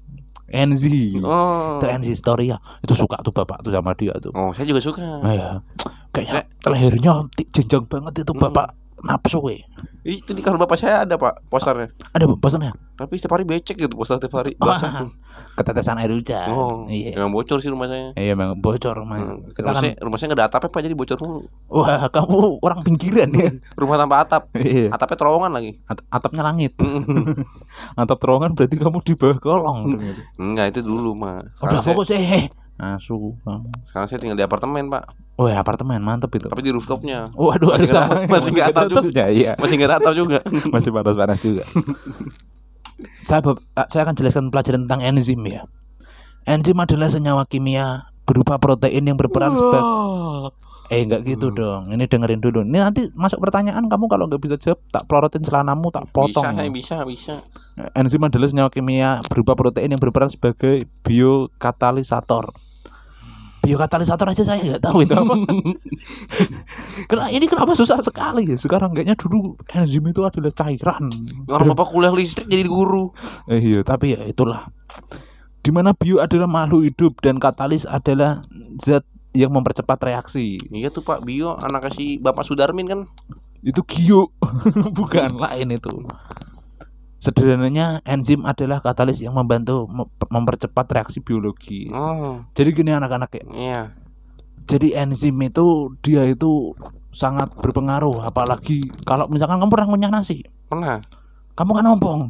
Enzim. 0.47 1.23
Oh. 1.23 1.79
Itu 1.79 1.87
enzi 1.87 2.11
story 2.11 2.51
ya. 2.51 2.59
Itu 2.83 2.91
suka 2.91 3.15
tuh 3.23 3.31
bapak 3.31 3.63
tuh 3.63 3.71
sama 3.71 3.95
dia 3.95 4.11
tuh. 4.19 4.35
Oh, 4.35 4.51
saya 4.51 4.67
juga 4.67 4.83
suka. 4.83 5.23
Ya. 5.23 5.63
Kayaknya 6.11 6.41
lehernya 6.67 7.13
jenjang 7.55 7.87
banget 7.87 8.27
itu 8.27 8.35
Hmm. 8.35 8.43
bapak 8.43 8.75
nafsu 9.01 9.41
eh. 9.49 9.61
Itu 10.01 10.33
di 10.33 10.41
kamar 10.41 10.65
Bapak 10.65 10.77
saya 10.77 11.05
ada 11.05 11.13
Pak 11.13 11.45
posternya. 11.45 11.93
Ada 12.11 12.25
bosannya? 12.25 12.73
Tapi 12.97 13.17
setiap 13.17 13.33
hari 13.33 13.45
becek 13.45 13.77
gitu 13.77 13.93
poster 13.93 14.17
setiap 14.17 14.39
hari. 14.39 14.53
Basah. 14.55 15.09
ketetesan 15.57 15.97
air 15.97 16.09
hujan. 16.09 16.47
Oh, 16.49 16.85
Iya. 16.85 17.17
Jangan 17.17 17.31
bocor 17.31 17.57
sih 17.59 17.69
rumah 17.69 17.85
saya. 17.85 18.13
Iya 18.13 18.33
memang 18.33 18.57
bocor 18.57 18.93
rumahnya. 18.93 19.37
Hmm. 19.37 19.45
Rumah, 19.47 19.73
kan, 19.73 19.81
saya, 19.81 19.93
rumah 19.97 20.17
saya 20.17 20.27
nggak 20.27 20.39
ada 20.39 20.47
atapnya 20.47 20.69
Pak, 20.69 20.81
jadi 20.81 20.95
bocor 20.95 21.17
mulu. 21.19 21.41
wah 21.67 22.05
kamu 22.13 22.37
orang 22.59 22.79
pinggiran 22.81 23.29
ya. 23.31 23.49
Rumah 23.81 23.95
tanpa 23.97 24.15
atap. 24.21 24.43
Iya. 24.55 24.89
Atapnya 24.89 25.17
terowongan 25.17 25.51
lagi. 25.51 25.71
At- 25.85 26.05
atapnya 26.09 26.43
langit. 26.43 26.73
Atap 27.93 28.17
terowongan 28.17 28.53
berarti 28.53 28.75
kamu 28.75 28.97
di 29.01 29.13
bawah 29.13 29.37
kolong. 29.37 29.79
Enggak, 30.37 30.73
itu 30.73 30.81
dulu, 30.81 31.13
Mas. 31.13 31.45
Udah 31.57 31.81
fokus 31.81 32.11
eh. 32.11 32.49
Asu 32.81 33.37
kamu. 33.45 33.69
sekarang 33.85 34.07
saya 34.09 34.17
tinggal 34.17 34.33
di 34.33 34.41
apartemen, 34.41 34.89
Pak. 34.89 35.03
Oh 35.37 35.45
ya 35.45 35.61
apartemen 35.61 36.01
mantep 36.01 36.33
itu. 36.33 36.49
Tapi 36.49 36.65
di 36.65 36.73
rooftopnya. 36.73 37.29
Waduh, 37.31 37.77
Masih 37.77 37.85
masih 37.85 37.89
sama. 37.93 38.05
nggak- 38.17 38.25
masih 38.27 38.49
nggak 38.51 38.69
tahu 38.73 38.89
juga. 39.05 39.23
Iya. 39.29 39.51
Masih 39.55 39.75
nggak 39.77 39.91
atap 39.95 40.13
juga. 40.17 40.39
Masih 40.73 40.89
panas-panas 40.89 41.39
juga. 41.39 41.63
saya 43.27 43.39
ah, 43.73 43.85
saya 43.85 44.01
akan 44.03 44.15
jelaskan 44.15 44.49
pelajaran 44.49 44.85
tentang 44.85 45.01
enzim 45.03 45.41
ya. 45.45 45.61
Enzim 46.43 46.73
adalah 46.75 47.07
senyawa 47.07 47.45
kimia 47.45 48.09
berupa 48.25 48.57
protein 48.57 49.05
yang 49.05 49.17
berperan 49.17 49.53
sebagai 49.53 49.85
Eh 50.91 51.07
enggak 51.07 51.23
gitu 51.23 51.47
Hmm. 51.47 51.55
dong. 51.55 51.81
Ini 51.87 52.03
dengerin 52.03 52.41
dulu. 52.41 52.59
Ini 52.61 52.77
nanti 52.81 53.07
masuk 53.13 53.39
pertanyaan 53.39 53.87
kamu 53.87 54.11
kalau 54.11 54.27
nggak 54.27 54.41
bisa 54.41 54.59
jawab 54.59 54.83
tak 54.91 55.07
pelorotin 55.07 55.39
celanamu 55.39 55.87
tak 55.87 56.11
potong. 56.11 56.43
Bisa, 56.67 56.67
bisa, 56.67 56.95
bisa. 57.07 57.35
Enzim 57.95 58.19
adalah 58.19 58.51
senyawa 58.51 58.67
kimia 58.67 59.23
berupa 59.23 59.55
protein 59.55 59.87
yang 59.87 60.01
berperan 60.01 60.27
sebagai 60.27 60.83
biokatalisator. 61.01 62.51
Biokatalisator 63.61 64.25
aja 64.25 64.41
saya 64.41 64.59
nggak 64.61 64.81
tahu 64.81 65.05
itu 65.05 65.13
apa. 65.13 65.33
Kenapa 67.09 67.29
ini 67.29 67.45
kenapa 67.45 67.71
susah 67.77 68.01
sekali 68.01 68.49
ya? 68.49 68.57
Sekarang 68.57 68.93
kayaknya 68.93 69.13
dulu 69.13 69.53
enzim 69.69 70.01
itu 70.09 70.25
adalah 70.25 70.49
cairan. 70.49 71.13
Orang 71.45 71.77
bapak 71.77 71.93
kuliah 71.93 72.13
listrik 72.13 72.49
jadi 72.49 72.65
guru. 72.65 73.13
Eh, 73.45 73.61
iya, 73.61 73.79
tapi 73.85 74.17
ya 74.17 74.25
itulah. 74.25 74.69
Di 75.61 75.69
mana 75.69 75.93
bio 75.93 76.17
adalah 76.17 76.49
makhluk 76.49 76.89
hidup 76.89 77.21
dan 77.21 77.37
katalis 77.37 77.85
adalah 77.85 78.41
zat 78.81 79.05
yang 79.31 79.53
mempercepat 79.53 79.99
reaksi. 80.01 80.59
Iya 80.73 80.91
tuh 80.91 81.05
Pak 81.05 81.23
Bio 81.23 81.55
anak 81.55 81.93
si 81.95 82.19
Bapak 82.19 82.43
Sudarmin 82.43 82.87
kan. 82.89 82.99
Itu 83.61 83.85
gio, 83.85 84.33
bukan 84.97 85.37
lain 85.37 85.77
itu. 85.77 85.93
Sederhananya 87.21 88.01
enzim 88.01 88.41
adalah 88.49 88.81
katalis 88.81 89.21
yang 89.21 89.37
membantu 89.37 89.85
mem- 89.85 90.09
mempercepat 90.25 90.89
reaksi 90.89 91.21
biologis. 91.21 91.93
Oh, 91.93 92.41
Jadi 92.57 92.69
gini 92.73 92.89
anak-anak 92.91 93.29
ya. 93.37 93.45
iya. 93.53 93.81
Jadi 94.65 94.97
enzim 94.97 95.37
itu 95.41 95.93
dia 96.01 96.25
itu 96.25 96.73
sangat 97.13 97.53
berpengaruh 97.61 98.25
apalagi 98.25 98.81
kalau 99.05 99.29
misalkan 99.29 99.61
kamu 99.61 99.69
pernah 99.69 99.87
ngunyah 99.93 100.11
nasi. 100.11 100.41
Pernah. 100.65 100.97
Kamu 101.51 101.75
kan 101.75 101.83
ompong. 101.83 102.21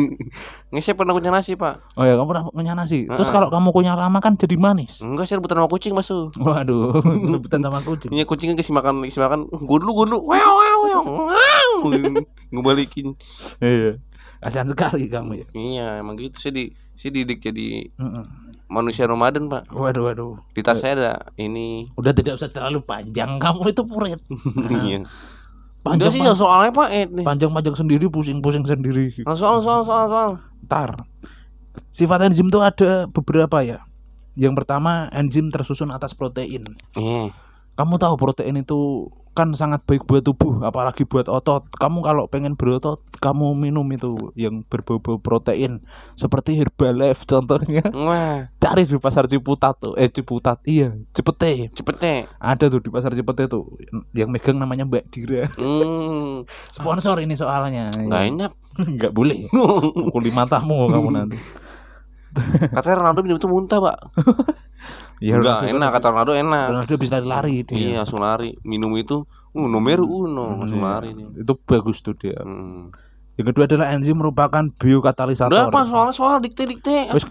Saya 0.80 0.94
pernah 0.94 1.12
kunyah 1.18 1.34
nasi 1.34 1.58
Pak. 1.58 1.98
Oh 1.98 2.06
ya, 2.06 2.14
kamu 2.14 2.28
pernah 2.30 2.44
ngunyah 2.54 2.76
nasi. 2.78 3.04
Terus 3.10 3.26
Heeh. 3.26 3.34
kalau 3.34 3.48
kamu 3.50 3.74
kunyah 3.74 3.98
lama 3.98 4.22
kan 4.22 4.38
jadi 4.38 4.54
manis. 4.54 5.02
Enggak 5.02 5.26
saya 5.26 5.42
rebutan 5.42 5.58
sama 5.58 5.68
kucing 5.68 5.92
Mas. 5.92 6.08
Waduh, 6.14 7.02
rebutan 7.36 7.60
sama 7.60 7.82
kucing. 7.82 8.14
Iya 8.14 8.22
kucing 8.22 8.54
kan 8.54 8.56
kasih 8.56 8.72
makan 8.72 9.02
kasih 9.10 9.20
makan. 9.26 9.40
Gue 9.50 9.78
dulu 9.82 9.92
gue 9.92 10.06
dulu. 10.14 10.18
Wow 10.30 10.52
wow 10.62 10.78
wow. 10.86 11.02
Iya. 13.58 13.98
Kasihan 14.40 14.68
sekali 14.68 15.06
kamu 15.08 15.32
ya. 15.42 15.46
Iya 15.56 15.86
emang 16.04 16.20
gitu. 16.20 16.36
Saya 16.38 16.52
di 16.54 16.64
saya 16.96 17.10
didik 17.12 17.40
jadi 17.44 17.88
Heeh. 17.88 18.24
manusia 18.68 19.08
nomaden 19.08 19.48
Pak. 19.48 19.68
Waduh, 19.72 20.02
waduh. 20.12 20.34
Di 20.52 20.60
tas 20.60 20.80
saya 20.80 20.92
ada 20.96 21.12
ini. 21.40 21.88
Udah 21.96 22.12
tidak 22.12 22.40
usah 22.40 22.48
terlalu 22.52 22.82
panjang. 22.84 23.40
Kamu 23.40 23.62
itu 23.68 23.82
puret. 23.84 24.20
Iya. 24.86 25.06
Panjang, 25.86 26.10
sih 26.10 26.18
soalnya 26.34 26.74
Pak 26.74 26.88
eh 26.90 27.06
nih. 27.06 27.22
panjang, 27.22 27.78
sendiri, 27.78 28.10
pusing-pusing 28.10 28.66
sendiri. 28.66 29.14
Soal 29.22 29.62
soal 29.62 29.86
soal 29.86 30.04
soal. 30.10 30.30
Ntar. 30.66 30.98
Sifat 31.94 32.26
enzim 32.26 32.50
itu 32.50 32.58
ada 32.58 33.06
beberapa 33.06 33.62
ya. 33.62 33.86
Yang 34.34 34.64
pertama, 34.64 35.06
enzim 35.14 35.48
tersusun 35.54 35.94
atas 35.94 36.10
protein. 36.10 36.66
Iya. 36.98 37.30
Kamu 37.78 38.02
tahu 38.02 38.18
protein 38.18 38.58
itu 38.66 39.06
kan 39.36 39.52
sangat 39.52 39.84
baik 39.84 40.08
buat 40.08 40.24
tubuh, 40.24 40.64
apalagi 40.64 41.04
buat 41.04 41.28
otot. 41.28 41.68
Kamu 41.76 42.00
kalau 42.00 42.24
pengen 42.24 42.56
berotot, 42.56 43.04
kamu 43.20 43.52
minum 43.52 43.84
itu 43.92 44.32
yang 44.32 44.64
berbau-bau 44.64 45.20
protein 45.20 45.84
seperti 46.16 46.56
Herbalife 46.56 47.28
contohnya. 47.28 47.84
Wah, 47.92 48.48
Cari 48.56 48.88
di 48.88 48.96
pasar 48.96 49.28
Ciputat 49.28 49.76
tuh. 49.76 49.92
Eh 49.94 50.08
Ciputat, 50.08 50.64
iya, 50.64 50.96
Cipete. 51.12 51.68
cepet 51.70 51.96
deh. 52.00 52.20
Ada 52.40 52.72
tuh 52.72 52.80
di 52.80 52.88
pasar 52.88 53.12
Cipete 53.12 53.44
tuh. 53.44 53.76
Yang 54.16 54.32
megang 54.32 54.56
namanya 54.56 54.88
Mbak 54.88 55.04
Dira. 55.12 55.52
Hmm, 55.54 56.48
Sponsor 56.72 57.20
ini 57.20 57.36
soalnya. 57.36 57.92
nggak 57.92 58.24
enak. 58.32 58.52
Nggak 58.96 59.12
boleh. 59.12 59.48
Pukuli 59.48 60.28
matamu 60.32 60.88
kamu 60.88 61.08
nanti. 61.08 61.36
Katanya 62.68 63.00
Ronaldo 63.00 63.24
minum 63.24 63.40
itu 63.40 63.48
muntah, 63.48 63.80
Pak. 63.80 63.96
Ya, 65.16 65.34
Enggak, 65.34 65.64
enak 65.66 65.90
kata 65.90 66.06
Ronaldo 66.08 66.32
enak. 66.32 66.64
Ronaldo 66.68 66.94
bisa 66.96 67.16
lari 67.18 67.62
dia. 67.62 67.72
Iya, 67.74 67.94
langsung 67.98 68.20
lari. 68.20 68.52
Minum 68.62 68.92
itu 68.94 69.24
uh 69.50 69.66
nomor 69.66 69.98
uno, 69.98 70.60
langsung 70.60 70.76
Iya. 70.78 70.88
lari 70.90 71.10
dia. 71.10 71.28
Itu 71.38 71.56
bagus 71.58 72.00
tuh 72.00 72.12
dia. 72.12 72.36
Hmm. 72.36 72.92
Yang 73.34 73.46
kedua 73.50 73.64
adalah 73.64 73.86
enzim 73.90 74.12
merupakan 74.14 74.64
biokatalisator. 74.70 75.50
Udah 75.50 75.66
apa 75.66 75.80
soalnya 75.84 76.12
soal 76.12 76.36
dikte-dikte. 76.38 77.08
Wes, 77.10 77.24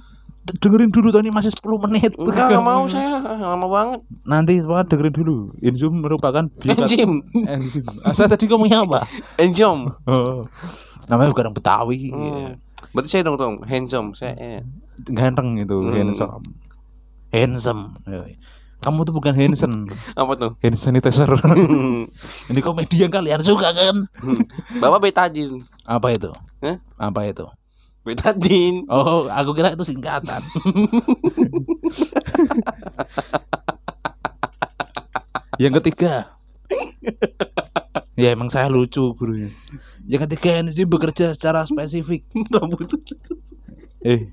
d- 0.43 0.57
dengerin 0.59 0.89
dulu 0.89 1.09
Tony 1.09 1.29
masih 1.29 1.49
10 1.51 1.61
menit. 1.79 2.13
Enggak, 2.15 2.45
enggak 2.47 2.61
mau 2.63 2.85
saya, 2.85 3.21
lama 3.21 3.65
banget. 3.65 3.99
Nanti 4.23 4.53
semua 4.57 4.81
dengerin 4.81 5.13
dulu. 5.15 5.35
Enzim 5.59 5.93
merupakan 5.95 6.45
biokat- 6.51 6.85
Enzim, 6.85 7.21
enzim. 7.35 7.85
Asal 8.01 8.25
tadi 8.25 8.45
ngomongnya 8.45 8.81
apa? 8.81 9.05
enzim. 9.35 9.93
Oh. 10.03 10.41
Namanya 11.05 11.29
bukan 11.31 11.43
orang 11.43 11.53
Betawi. 11.55 12.09
Hmm. 12.09 12.57
Berarti 12.91 13.09
saya 13.11 13.21
dong 13.23 13.37
dong 13.37 13.55
handsome. 13.61 14.13
Saya 14.13 14.33
eh. 14.35 14.61
Ganteng 15.05 15.53
itu, 15.55 15.77
Hmm. 15.79 15.93
handsome. 15.93 16.41
Handsome. 17.35 17.99
Kamu 18.85 19.01
tuh 19.01 19.17
bukan 19.17 19.33
handsome, 19.33 19.89
apa 20.21 20.37
tuh? 20.37 20.53
hand 20.61 20.77
sanitizer. 20.77 21.25
Ini 22.53 22.59
komedi 22.61 23.01
yang 23.01 23.09
kalian 23.09 23.41
suka 23.41 23.73
kan? 23.73 24.05
Bapak 24.77 25.09
betadin. 25.09 25.65
Apa 25.89 26.13
itu? 26.13 26.29
Hah? 26.61 26.77
Apa 27.01 27.25
itu? 27.25 27.49
Betadin. 28.05 28.85
Oh, 28.85 29.25
aku 29.25 29.57
kira 29.57 29.73
itu 29.73 29.81
singkatan. 29.81 30.45
yang 35.63 35.73
ketiga. 35.81 36.37
ya 38.13 38.37
emang 38.37 38.53
saya 38.53 38.69
lucu 38.69 39.01
gurunya. 39.17 39.49
Yang 40.05 40.29
ketiga 40.29 40.61
enzim 40.61 40.85
bekerja 40.85 41.33
secara 41.33 41.65
spesifik. 41.65 42.21
Eh, 44.05 44.29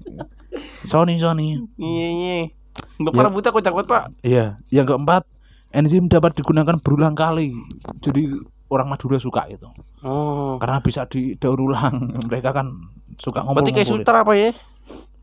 Sony 0.85 1.17
Sony. 1.17 1.57
Iya, 1.81 2.09
iya. 2.13 2.53
Ya. 2.73 3.05
Bapak 3.05 3.23
rambutnya 3.29 3.52
kocak-kocak, 3.52 3.88
Pak. 3.88 4.05
Iya, 4.25 4.57
yang 4.69 4.87
keempat 4.87 5.29
enzim 5.73 6.09
dapat 6.09 6.33
digunakan 6.33 6.76
berulang 6.79 7.12
kali. 7.12 7.52
Jadi 8.00 8.33
orang 8.69 8.88
Madura 8.88 9.17
suka 9.17 9.45
itu 9.47 9.69
Oh. 10.00 10.57
karena 10.57 10.81
bisa 10.81 11.05
didaur 11.05 11.61
ulang. 11.61 12.09
Mereka 12.29 12.50
kan 12.50 12.73
suka 13.17 13.45
ngomong. 13.45 13.61
Berarti 13.61 13.73
kayak 13.73 13.88
sutra 13.88 14.25
apa 14.25 14.33
ya? 14.33 14.50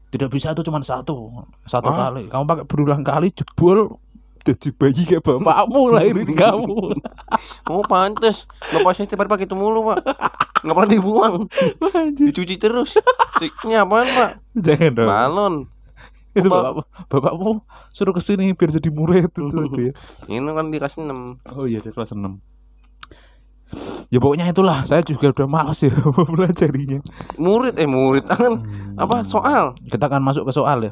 Tidak 0.10 0.29
bisa 0.29 0.53
itu 0.53 0.62
cuma 0.62 0.82
satu, 0.82 1.46
satu 1.65 1.89
Ah. 1.89 2.10
kali. 2.10 2.29
Kamu 2.29 2.46
pakai 2.46 2.65
berulang 2.65 3.01
kali 3.01 3.29
jebol 3.29 3.98
jadi 4.39 4.70
bayi 4.74 5.03
kayak 5.03 5.22
bapakmu 5.22 5.82
lahirin 5.98 6.32
kamu. 6.34 6.98
Oh, 7.70 7.84
pantes. 7.84 8.50
Bapak 8.72 8.94
saya 8.94 9.06
tiap 9.06 9.22
hari 9.22 9.29
pakai 9.29 9.46
itu 9.46 9.53
mulu, 9.53 9.86
Pak. 9.86 10.00
Enggak 10.63 10.75
pernah 10.75 10.91
dibuang. 10.91 11.36
Dicuci 12.18 12.56
terus. 12.58 12.98
Ciknya 13.38 13.86
apaan, 13.86 14.08
Pak? 14.08 14.32
Jangan 14.58 14.91
dong. 14.96 15.08
Balon. 15.08 15.53
itu 16.38 16.46
Bapak- 16.46 16.86
bapak, 16.86 16.86
bapakmu 17.10 17.52
suruh 17.90 18.14
ke 18.14 18.22
sini 18.22 18.54
biar 18.54 18.70
jadi 18.70 18.90
murid 18.90 19.34
itu 19.34 19.44
dia. 19.78 19.92
Ini 20.30 20.50
kan 20.50 20.70
dikasih 20.70 21.06
6. 21.06 21.50
Oh 21.58 21.66
iya 21.66 21.80
dia 21.80 21.90
kelas 21.90 22.14
6 22.14 22.22
Ya 24.10 24.18
pokoknya 24.18 24.50
itulah 24.50 24.82
Saya 24.82 25.06
juga 25.06 25.30
udah 25.30 25.46
males 25.46 25.78
ya 25.78 25.94
Mempelajarinya 26.18 27.06
Murid 27.38 27.78
eh 27.78 27.86
murid 27.86 28.26
kan 28.26 28.66
apa 28.98 29.22
soal? 29.22 29.78
Kita 29.86 30.10
akan 30.10 30.26
masuk 30.26 30.50
ke 30.50 30.54
soal 30.54 30.82
ya 30.82 30.92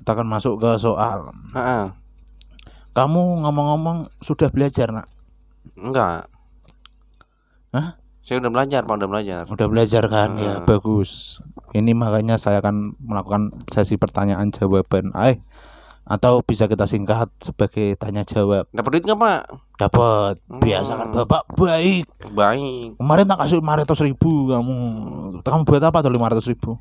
Kita 0.00 0.16
akan 0.16 0.24
masuk 0.24 0.56
ke 0.56 0.70
soal 0.80 1.36
Heeh. 1.52 1.92
Kamu 2.96 3.44
ngomong-ngomong 3.44 4.08
Sudah 4.24 4.48
belajar 4.48 4.88
nak 4.88 5.04
Enggak. 5.76 6.32
Hah? 7.76 8.00
Saya 8.26 8.42
udah 8.42 8.50
belajar, 8.50 8.82
Pak, 8.82 8.94
udah 8.96 9.08
belajar. 9.08 9.42
Udah 9.46 9.66
belajar 9.66 10.02
kan 10.04 10.34
ya 10.34 10.52
Ah. 10.52 10.66
Bagus 10.66 11.38
Ini 11.70 11.92
makanya 11.92 12.34
saya 12.36 12.58
akan 12.58 12.98
melakukan 12.98 13.54
Sesi 13.68 13.94
pertanyaan 13.94 14.50
jawaban 14.50 15.14
Eh 15.14 15.38
atau 16.04 16.38
bisa 16.40 16.66
kita 16.66 16.86
singkat 16.86 17.26
sebagai 17.36 17.94
tanya 17.94 18.22
jawab 18.22 18.70
Dapat 18.70 18.90
duit 18.92 19.02
enggak, 19.04 19.18
Pak? 19.18 19.40
dapat 19.76 20.34
biasa 20.48 20.92
kan 20.94 21.06
Hmm. 21.08 21.18
bapak 21.20 21.42
baik 21.52 22.06
Baik. 22.30 22.94
kemarin 22.96 23.26
tak 23.26 23.38
kasih 23.40 23.58
500 23.58 23.98
ribu 24.00 24.30
kamu 24.48 24.74
kamu 25.42 25.60
buat 25.62 25.82
apa 25.82 25.98
tuh 26.00 26.10
500 26.10 26.46
ribu 26.46 26.78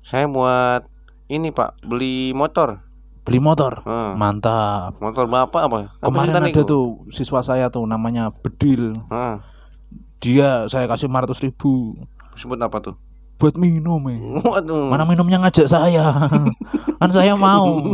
Saya 0.00 0.24
buat 0.26 0.84
ini, 1.26 1.50
Pak, 1.50 1.82
beli 1.82 2.30
motor. 2.30 2.84
beli 3.18 3.36
motor 3.38 3.80
Heeh. 3.82 4.12
mantap 4.14 4.94
Motor 4.96 5.24
Bapak 5.26 5.62
apa? 5.62 5.76
Kemarin 5.98 6.30
ada 6.30 6.44
niku? 6.46 6.62
tuh 6.62 6.84
siswa 7.08 7.40
saya 7.40 7.66
tuh 7.66 7.82
namanya 7.82 8.28
Bedil 8.30 8.92
Heeh. 9.06 9.36
Dia 10.18 10.64
saya 10.66 10.86
kasih 10.86 11.06
500 11.06 11.44
ribu 11.44 11.94
Sebut 12.34 12.56
apa 12.56 12.78
tuh? 12.80 12.96
buat 13.36 13.52
minum 13.54 14.00
eh. 14.08 14.16
Waduh. 14.16 14.88
mana 14.88 15.04
minumnya 15.04 15.36
ngajak 15.38 15.68
saya 15.68 16.08
kan 16.98 17.10
saya 17.10 17.36
mau 17.36 17.84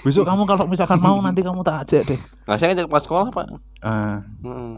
besok 0.00 0.24
kamu 0.24 0.44
kalau 0.44 0.64
misalkan 0.64 0.98
mau 0.98 1.16
nanti 1.18 1.40
kamu 1.40 1.60
tak 1.60 1.76
ajak 1.82 2.02
deh 2.06 2.20
Nah, 2.44 2.54
saya 2.54 2.70
ngajak 2.70 2.84
pas 2.86 3.00
sekolah, 3.00 3.32
Pak. 3.32 3.46
Ah, 3.80 4.20
Heeh. 4.44 4.72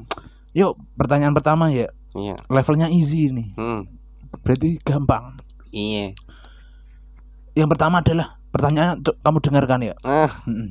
yuk 0.55 0.79
pertanyaan 0.95 1.33
pertama 1.33 1.69
ya 1.69 1.91
Iya. 2.13 2.39
levelnya 2.47 2.87
easy 2.87 3.29
nih 3.29 3.51
Hmm. 3.53 3.83
berarti 4.41 4.79
gampang 4.79 5.43
Iya. 5.69 6.15
yang 7.55 7.67
pertama 7.67 7.99
adalah 7.99 8.39
pertanyaan 8.49 9.03
kamu 9.03 9.39
dengarkan 9.41 9.81
ya 9.83 9.95
Ah, 10.01 10.31
Mm-mm. 10.45 10.71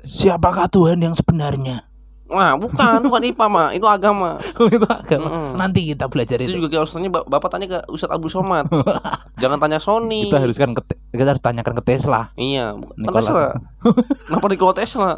siapakah 0.00 0.66
Tuhan 0.66 0.96
yang 0.98 1.12
sebenarnya 1.12 1.84
wah, 2.30 2.54
bukan, 2.54 3.02
bukan 3.02 3.22
IPA, 3.26 3.46
Mak. 3.46 3.68
Itu 3.74 3.86
agama. 3.86 4.38
itu 4.40 4.86
agama 4.86 5.26
Mm-mm. 5.26 5.48
nanti 5.54 5.80
kita 5.84 6.06
belajar 6.06 6.38
Itu 6.38 6.46
itu 6.46 6.56
juga 6.56 6.68
kayak 6.70 6.84
ustaznya 6.84 7.10
Ba- 7.10 7.26
Bapak 7.26 7.50
tanya 7.50 7.66
ke 7.66 7.78
Ustadz 7.86 8.10
Abdul 8.10 8.30
Somad. 8.30 8.70
Jangan 9.42 9.58
tanya 9.58 9.76
Sony. 9.76 10.24
kita 10.24 10.38
harus 10.38 10.54
kan 10.54 10.70
ke 10.70 10.82
kita 11.10 11.26
harus 11.28 11.40
tanyakan 11.40 11.74
ke 11.74 11.82
Tesla 11.84 12.30
Iya, 12.34 12.72
bukan 12.72 12.94
Nikola. 12.96 13.18
Tesla. 13.20 13.44
Kenapa 14.26 14.46
Nikola 14.46 14.74
Tesla? 14.74 15.10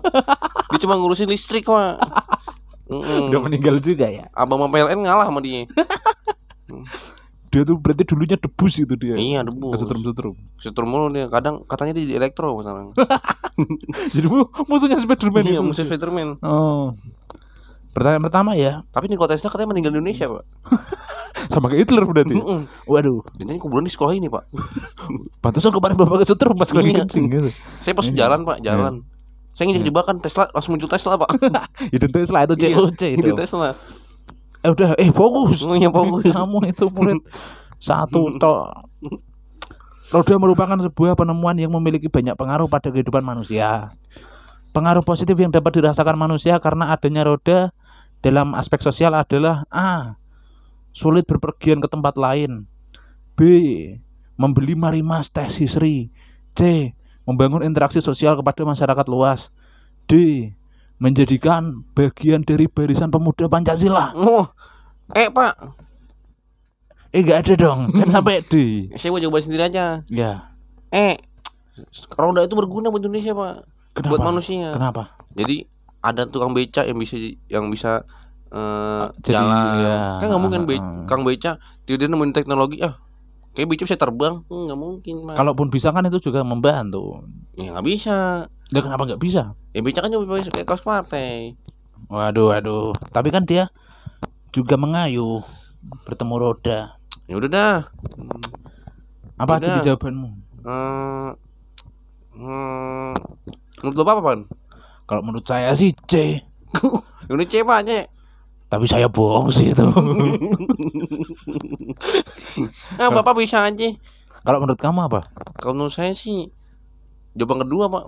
Dia 0.68 0.78
cuma 0.80 0.96
ngurusin 0.96 1.28
listrik, 1.28 1.64
Pak. 1.64 2.00
Mm-mm. 2.88 3.28
udah 3.28 3.40
meninggal 3.40 3.76
juga 3.78 4.04
ya 4.04 4.28
Abang 4.32 4.58
sama 4.58 4.68
PLN 4.68 5.00
ngalah 5.00 5.24
sama 5.24 5.40
dia. 5.40 5.64
dia 7.52 7.62
tuh 7.62 7.76
berarti 7.76 8.02
dulunya 8.02 8.34
debus 8.34 8.74
itu 8.76 8.96
dia 8.96 9.12
Iya, 9.12 9.44
debu. 9.44 9.76
setrum 9.76 10.00
setrum 10.00 10.34
Setrum 10.56 10.88
mulu 10.88 11.06
dia. 11.08 11.28
Kadang 11.28 11.62
katanya 11.62 11.92
dia 11.92 12.04
di 12.04 12.14
elektro 12.14 12.56
sekarang. 12.56 12.96
jadi 14.16 14.26
mu- 14.26 14.48
musuhnya 14.66 14.96
Spiderman 14.96 15.44
Iya, 15.44 15.54
itu 15.54 15.62
musuh 15.62 15.84
Spiderman. 15.84 16.40
oh 16.40 16.96
pertanyaan 17.92 18.24
pertama 18.24 18.56
ya 18.56 18.80
Tapi 18.88 19.04
Nikola 19.04 19.28
Tesla 19.30 19.52
katanya 19.52 19.68
meninggal 19.70 19.92
di 19.92 20.00
Indonesia, 20.00 20.24
Pak. 20.26 20.44
Sama 21.52 21.68
kayak 21.68 21.84
Hitler 21.84 22.04
berarti. 22.04 22.34
Mm-mm. 22.34 22.60
Waduh, 22.86 23.20
Dan 23.34 23.46
ini 23.46 23.58
kuburan 23.58 23.84
di 23.84 23.90
sekolah 23.90 24.14
ini 24.14 24.26
pak. 24.26 24.48
pantesan 25.44 25.68
kemarin 25.70 25.94
bapak 25.94 26.24
kesetrum 26.24 26.54
pas 26.54 26.70
lagi 26.70 26.88
Iya. 26.88 27.04
kencing 27.04 27.24
gitu. 27.28 27.48
Saya 27.78 27.92
pas 27.92 28.06
Iya. 28.06 28.16
jalan 28.16 28.40
pak, 28.42 28.58
jalan. 28.60 28.94
Saya 29.52 29.68
Iya. 29.68 29.84
jebakan 29.84 30.16
Tesla 30.18 30.48
langsung 30.48 30.72
muncul 30.72 30.88
Tesla 30.88 31.20
pak. 31.20 31.28
Itu 31.90 32.06
Tesla 32.08 32.38
itu 32.42 32.54
Iya, 32.56 32.68
COC 32.74 33.02
itu. 33.12 33.20
Itu 33.20 33.30
Tesla. 33.34 33.76
Eh 34.62 34.70
udah, 34.70 34.94
eh 34.98 35.10
fokus. 35.10 35.66
Iya, 35.78 35.90
fokus. 35.90 36.30
Kamu 36.30 36.58
itu 36.70 36.86
murid 36.90 37.20
satu 37.82 38.38
tok. 38.38 38.86
Roda 40.12 40.34
merupakan 40.36 40.76
sebuah 40.76 41.16
penemuan 41.16 41.56
yang 41.56 41.72
memiliki 41.72 42.06
banyak 42.06 42.36
pengaruh 42.36 42.68
pada 42.68 42.92
kehidupan 42.92 43.24
manusia. 43.24 43.96
Pengaruh 44.70 45.00
positif 45.04 45.36
yang 45.40 45.48
dapat 45.48 45.80
dirasakan 45.80 46.16
manusia 46.16 46.56
karena 46.60 46.92
adanya 46.92 47.24
roda 47.24 47.72
dalam 48.20 48.52
aspek 48.52 48.84
sosial 48.84 49.16
adalah 49.16 49.64
A. 49.72 50.20
Sulit 50.92 51.24
berpergian 51.24 51.80
ke 51.80 51.88
tempat 51.88 52.20
lain. 52.20 52.68
B. 53.32 53.40
Membeli 54.36 54.76
marimas 54.76 55.32
tes 55.32 55.56
hisri. 55.56 56.12
C. 56.52 56.92
Membangun 57.24 57.64
interaksi 57.64 58.04
sosial 58.04 58.36
kepada 58.36 58.68
masyarakat 58.68 59.06
luas. 59.08 59.48
D. 60.04 60.52
Menjadikan 61.02 61.82
bagian 61.92 62.46
dari 62.46 62.70
barisan 62.70 63.10
pemuda 63.10 63.50
Pancasila. 63.50 64.14
Oh, 64.14 64.46
eh 65.10 65.26
pak, 65.26 65.58
Eh 67.10 67.20
gak 67.20 67.44
ada 67.44 67.54
dong, 67.58 67.90
kan 67.90 68.08
sampai 68.14 68.40
D. 68.40 68.86
saya 68.94 69.10
mau 69.10 69.18
coba 69.18 69.42
sendiri 69.42 69.66
aja. 69.66 70.00
Ya, 70.08 70.48
Eh, 70.88 71.18
roda 72.14 72.46
itu 72.46 72.54
berguna 72.54 72.88
buat 72.88 73.02
Indonesia 73.02 73.34
pak, 73.34 73.66
kenapa? 73.92 74.10
buat 74.14 74.20
manusia. 74.22 74.70
Kenapa? 74.72 75.18
Jadi 75.34 75.66
ada 75.98 76.22
tukang 76.24 76.54
beca 76.54 76.86
yang 76.86 76.96
bisa 76.96 77.16
yang 77.50 77.66
bisa 77.66 78.06
eh, 78.48 79.04
Jadi, 79.20 79.34
jalan. 79.34 79.66
ya. 79.82 79.98
Kan 80.22 80.26
nggak 80.30 80.40
mungkin 80.40 80.60
be 80.64 80.76
kang 81.04 81.26
beca 81.26 81.58
dia 81.82 81.96
nemuin 81.98 82.30
teknologi 82.30 82.78
ah. 82.78 82.96
Kayak 83.52 83.68
beca 83.68 83.82
bisa 83.84 83.98
terbang, 84.00 84.40
Hmm, 84.48 84.64
nggak 84.64 84.80
mungkin 84.80 85.14
pak. 85.28 85.36
Kalaupun 85.36 85.68
bisa 85.68 85.92
kan 85.92 86.08
itu 86.08 86.18
juga 86.24 86.40
membantu. 86.40 87.20
ya 87.52 87.76
nggak 87.76 87.84
bisa. 87.84 88.48
Ya 88.72 88.80
kenapa 88.80 89.04
nggak 89.04 89.20
bisa? 89.20 89.52
Ya 89.76 89.80
beca 89.84 90.00
kan 90.00 90.08
bisa 90.08 90.48
kayak 90.48 90.68
kaos 90.68 90.80
partai. 90.80 91.52
Waduh, 92.08 92.50
waduh. 92.50 92.96
Tapi 93.12 93.28
kan 93.28 93.44
dia 93.44 93.68
juga 94.50 94.80
mengayuh 94.80 95.44
bertemu 96.08 96.34
roda. 96.40 96.96
Ya 97.28 97.36
udah 97.36 97.50
dah. 97.50 97.76
Hmm, 98.16 98.40
Apa 99.36 99.60
Udah. 99.60 99.68
jadi 99.68 99.80
jawabanmu? 99.92 100.28
eh, 100.62 101.30
hmm, 102.38 103.12
menurut 103.82 103.96
bapak 104.00 104.12
apa? 104.16 104.22
Pan? 104.22 104.40
Kalau 105.04 105.22
menurut 105.22 105.44
saya 105.44 105.74
sih 105.74 105.92
C. 106.08 106.40
Ini 107.28 107.44
C 107.44 107.60
pak 107.60 107.80
C. 107.84 107.90
Tapi 108.72 108.88
saya 108.88 109.04
bohong 109.04 109.52
sih 109.52 109.76
itu. 109.76 109.84
Ah 112.96 113.12
bapak 113.12 113.36
bisa 113.36 113.68
aja. 113.68 113.88
Kalau 114.42 114.58
menurut 114.64 114.80
kamu 114.80 115.12
apa? 115.12 115.28
Kalau 115.60 115.76
menurut 115.76 115.92
saya 115.92 116.16
sih 116.16 116.48
jawaban 117.36 117.68
kedua 117.68 117.92
pak. 117.92 118.04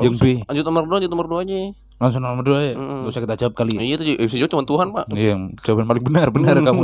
Yang 0.00 0.14
B. 0.16 0.24
Lanjut 0.48 0.64
nomor 0.64 0.82
dua, 0.88 0.96
lanjut 0.96 1.10
nomor 1.12 1.26
dua 1.28 1.40
aja. 1.44 1.56
Langsung 1.96 2.20
nomor 2.24 2.44
dua 2.44 2.58
ya. 2.60 2.72
Mm-mm. 2.76 3.04
Gak 3.04 3.12
usah 3.12 3.22
kita 3.24 3.34
jawab 3.36 3.54
kali. 3.56 3.76
Iya 3.76 3.94
itu 3.96 4.04
yang 4.04 4.24
bisa 4.24 4.36
jawab 4.40 4.52
cuma 4.52 4.64
Tuhan 4.64 4.86
pak. 4.92 5.04
Iya, 5.12 5.32
jawaban 5.64 5.84
paling 5.84 6.04
benar, 6.04 6.26
benar 6.32 6.56
kamu. 6.60 6.82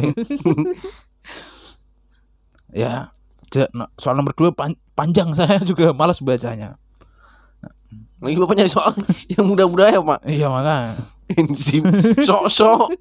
ya, 2.73 2.93
no- 3.77 3.93
soal 3.97 4.17
nomor 4.17 4.33
dua 4.33 4.53
pan- 4.53 4.81
panjang 4.93 5.33
saya 5.41 5.61
juga 5.65 5.93
malas 5.93 6.21
bacanya. 6.21 6.77
Lagi 8.23 8.37
bapak 8.39 8.55
nyari 8.55 8.71
soal 8.71 8.93
yang 9.33 9.45
mudah-mudah 9.45 9.89
ya 9.89 10.01
pak. 10.01 10.21
Iya 10.25 10.47
makanya. 10.49 10.97
Enzim 11.38 11.85
sok-sok. 12.23 12.92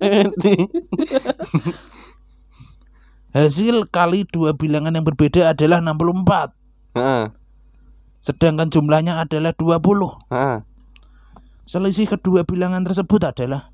Hasil 3.32 3.88
kali 3.88 4.28
dua 4.28 4.52
bilangan 4.52 4.92
yang 4.92 5.08
berbeda 5.08 5.56
adalah 5.56 5.80
64. 5.80 6.52
Heeh. 7.00 7.26
Sedangkan 8.22 8.68
jumlahnya 8.68 9.24
adalah 9.24 9.56
20. 9.56 9.80
Heeh. 10.30 10.58
Selisih 11.66 12.12
kedua 12.12 12.44
bilangan 12.44 12.84
tersebut 12.84 13.24
adalah 13.24 13.72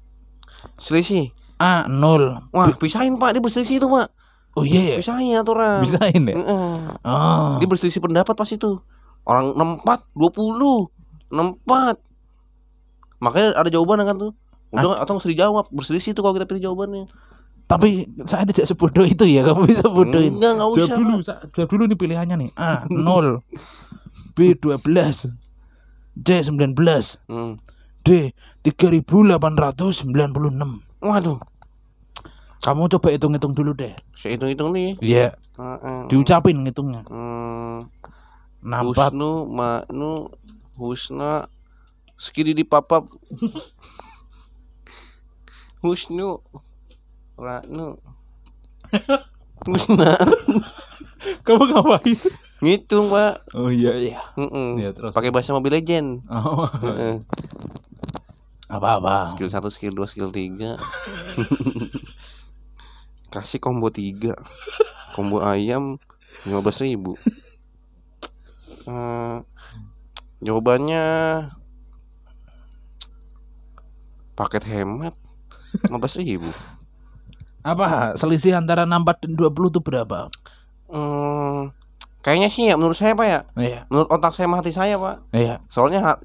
Selisih. 0.77 1.33
A 1.57 1.89
0. 1.89 2.53
Wah, 2.53 2.69
pisahin 2.77 3.17
Pak, 3.17 3.33
dia 3.33 3.41
berselisih 3.41 3.81
itu 3.81 3.89
Pak. 3.89 4.07
Oh 4.53 4.61
iya 4.65 4.93
ya. 4.93 5.01
Pisahin 5.01 5.41
aturan. 5.41 5.81
Bisain 5.81 6.21
ya? 6.21 6.35
Heeh. 6.37 6.73
Oh. 7.01 7.57
Dia 7.57 7.67
berselisih 7.69 7.97
pendapat 7.97 8.37
pas 8.37 8.49
itu. 8.49 8.77
Orang 9.25 9.57
64, 9.57 10.05
20, 10.13 10.89
64. 11.33 11.97
Makanya 13.17 13.57
ada 13.57 13.69
jawaban 13.73 14.05
kan 14.05 14.17
tuh. 14.21 14.33
Udah 14.71 14.99
atau 14.99 15.15
nggak 15.15 15.23
usah 15.23 15.31
dijawab, 15.31 15.65
berselisih 15.71 16.11
itu 16.11 16.21
kalau 16.21 16.35
kita 16.35 16.45
pilih 16.47 16.63
jawabannya. 16.71 17.07
Tapi 17.67 18.07
saya 18.23 18.47
tidak 18.47 18.63
sebodoh 18.63 19.03
itu 19.03 19.27
ya. 19.27 19.43
Kamu 19.43 19.67
bisa 19.67 19.83
bodohin. 19.87 20.39
Enggak, 20.39 20.51
enggak 20.55 20.69
usah. 20.71 20.79
Jawab 20.79 20.95
dulu, 20.99 21.15
jawab 21.51 21.69
dulu 21.71 21.83
nih 21.87 21.97
pilihannya 21.99 22.35
nih. 22.47 22.49
A 22.55 22.87
0. 22.87 23.43
B 24.35 24.55
12. 24.55 25.35
C 26.17 26.29
19. 26.41 27.19
Hmm. 27.27 27.59
D 28.07 28.31
3896. 28.63 29.43
Waduh, 31.03 31.37
Kamu 32.57 32.89
coba 32.89 33.07
hitung-hitung 33.13 33.53
dulu 33.53 33.71
deh. 33.77 33.93
saya 34.17 34.33
hitung-hitung 34.33 34.73
nih. 34.73 34.97
Iya, 34.99 35.37
Heeh. 35.55 35.99
diucapin 36.09 36.65
ngitungnya. 36.65 37.05
Hmm. 37.05 37.85
64 38.65 39.13
Husnu, 39.13 39.31
Maknu, 39.45 40.13
Husna, 40.75 41.47
Skidi 42.17 42.57
di 42.57 42.65
papap. 42.65 43.05
Husnu, 45.83 46.41
Raknu, 47.37 48.01
Husna. 49.67 50.17
Kamu 51.45 51.63
ngapain? 51.69 52.17
Ngitung 52.57 53.13
pak. 53.13 53.45
Oh 53.53 53.69
iya 53.69 53.93
iya. 53.93 54.17
Mm-mm. 54.33 54.81
Iya, 54.81 54.89
terus. 54.95 55.13
Pakai 55.13 55.29
bahasa 55.29 55.53
Mobile 55.53 55.77
Legend. 55.77 56.25
Oh. 56.25 56.65
Heeh. 56.81 57.21
Apa-apa. 58.67 59.31
Skill 59.31 59.47
1, 59.53 59.69
skill 59.71 59.93
2, 59.95 60.11
skill 60.11 60.27
3 60.27 60.75
Kasih 63.33 63.63
combo 63.63 63.87
3 63.87 64.35
Combo 65.15 65.39
ayam 65.39 65.95
15 66.43 66.83
ribu 66.83 67.15
Eh, 68.87 69.37
Jawabannya 70.43 71.03
Paket 74.35 74.63
hemat 74.67 75.15
15 75.85 76.21
ribu 76.21 76.49
Apa 77.61 78.15
selisih 78.15 78.55
antara 78.55 78.83
64 78.83 79.27
dan 79.27 79.31
20 79.35 79.71
itu 79.71 79.79
berapa? 79.81 80.31
Hmm, 80.87 81.71
Kayaknya 82.21 82.49
sih 82.49 82.63
ya 82.67 82.75
menurut 82.75 82.95
saya 82.95 83.11
pak 83.11 83.27
ya 83.27 83.39
Iya, 83.55 83.79
Menurut 83.87 84.07
otak 84.07 84.31
saya 84.31 84.47
sama 84.47 84.59
hati 84.59 84.71
saya 84.71 84.95
pak 84.95 85.15
iya, 85.31 85.59
Soalnya 85.67 85.99
ha- 86.01 86.21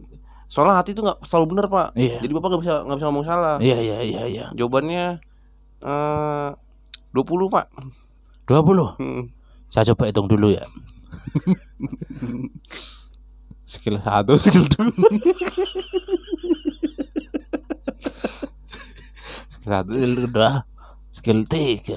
Soalnya 0.46 0.78
hati 0.78 0.92
itu 0.92 1.00
nggak 1.00 1.24
selalu 1.24 1.46
benar 1.56 1.66
pak 1.66 1.88
iya. 1.94 2.20
Jadi 2.20 2.32
bapak 2.32 2.48
nggak 2.52 2.62
bisa 2.62 2.74
nggak 2.84 2.96
bisa 2.98 3.06
ngomong 3.08 3.26
salah 3.26 3.56
Iya, 3.58 3.78
iya, 3.80 3.98
iya, 4.00 4.22
iya. 4.24 4.46
Jawabannya 4.54 5.04
eh 5.82 6.48
20 7.10 7.50
pak 7.50 7.66
20. 8.46 8.98
Hmm. 9.00 9.22
Saya 9.66 9.88
coba 9.94 10.06
hitung 10.06 10.28
dulu 10.28 10.52
ya. 10.52 10.62
skill 13.64 13.96
1, 13.96 14.28
skill 14.36 14.66
2. 14.68 14.92
skill 19.62 19.86
1, 19.86 21.14
skill 21.14 21.46
2, 21.46 21.46
skill 21.46 21.46
3. 21.46 21.94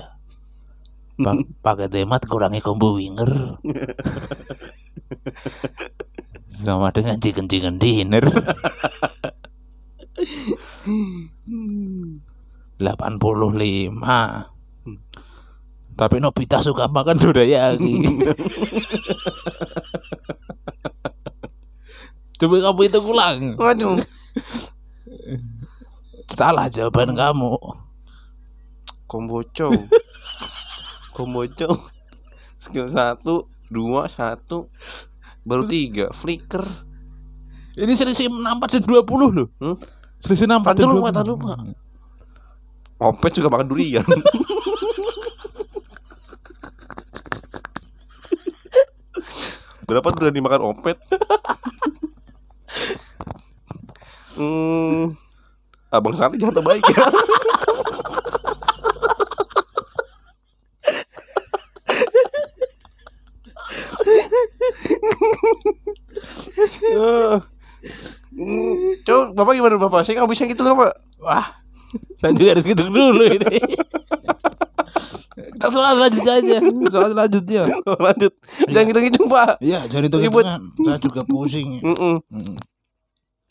Pa 1.15 1.31
pakai 1.65 1.89
temat 1.89 2.21
kurangi 2.29 2.61
combo 2.61 2.93
winger. 2.93 3.57
Sama 6.55 6.93
dengan 6.93 7.17
chicken 7.19 7.49
chicken 7.49 7.81
dinner. 7.81 8.21
85. 12.77 13.97
Tapi 15.95 16.15
Nobita 16.19 16.59
suka 16.59 16.91
makan 16.91 17.17
dorayaki. 17.17 17.93
Coba 22.35 22.55
kamu 22.59 22.81
itu 22.83 22.99
ulang. 22.99 23.55
Waduh 23.55 24.03
Salah 26.33 26.65
jawaban 26.71 27.13
kamu. 27.13 27.53
Komboco 29.05 29.69
Komboco 31.15 31.69
Skill 32.57 32.89
1 32.89 33.21
2 33.21 33.45
1 33.69 35.45
Baru 35.45 35.63
3 35.69 36.09
Flicker 36.09 36.65
Ini 37.77 37.93
selisih 37.93 38.31
64 38.31 38.81
dan 38.81 38.83
20 38.87 39.35
loh. 39.35 39.47
Hmm? 39.61 39.77
Selisih 40.23 40.47
64 40.49 40.63
Tahan 40.63 40.75
dan 40.79 40.87
dulu, 40.89 40.95
20. 40.95 41.05
Pak, 41.05 41.11
tahan 41.13 41.27
dulu, 41.27 41.37
Pak. 41.43 41.57
Opet 42.95 43.31
juga 43.35 43.47
makan 43.51 43.67
durian 43.67 44.07
Berapa 49.85 50.09
berani 50.17 50.41
makan 50.41 50.61
opet? 50.73 50.97
hmm, 54.33 54.74
abang 55.99 56.15
sana 56.15 56.35
jangan 56.35 56.59
terbaik 56.59 56.83
ya 56.85 57.07
Cuk, 69.05 69.37
bapak 69.37 69.53
gimana 69.53 69.77
bapak? 69.77 70.01
Saya 70.03 70.19
nggak 70.21 70.31
bisa 70.33 70.43
gitu 70.49 70.61
nggak 70.65 70.77
pak? 70.81 70.93
Wah, 71.21 71.47
saya 72.19 72.33
juga 72.33 72.57
harus 72.57 72.65
gitu 72.65 72.83
dulu 72.89 73.25
ini. 73.31 73.57
Kita 75.55 75.67
soal 75.71 75.95
lanjut 75.95 76.25
aja, 76.25 76.57
soal 76.91 77.11
lanjutnya. 77.15 77.63
Lanjut, 77.85 78.33
jangan 78.67 78.87
hitung 78.91 79.05
hitung 79.07 79.27
pak. 79.29 79.55
Iya, 79.63 79.87
jangan 79.87 80.03
hitung 80.09 80.23
hitungan. 80.25 80.59
Saya 80.83 80.99
juga 80.99 81.21
pusing. 81.23 81.79
Tunggu. 81.79 82.11
Mm. 82.27 82.55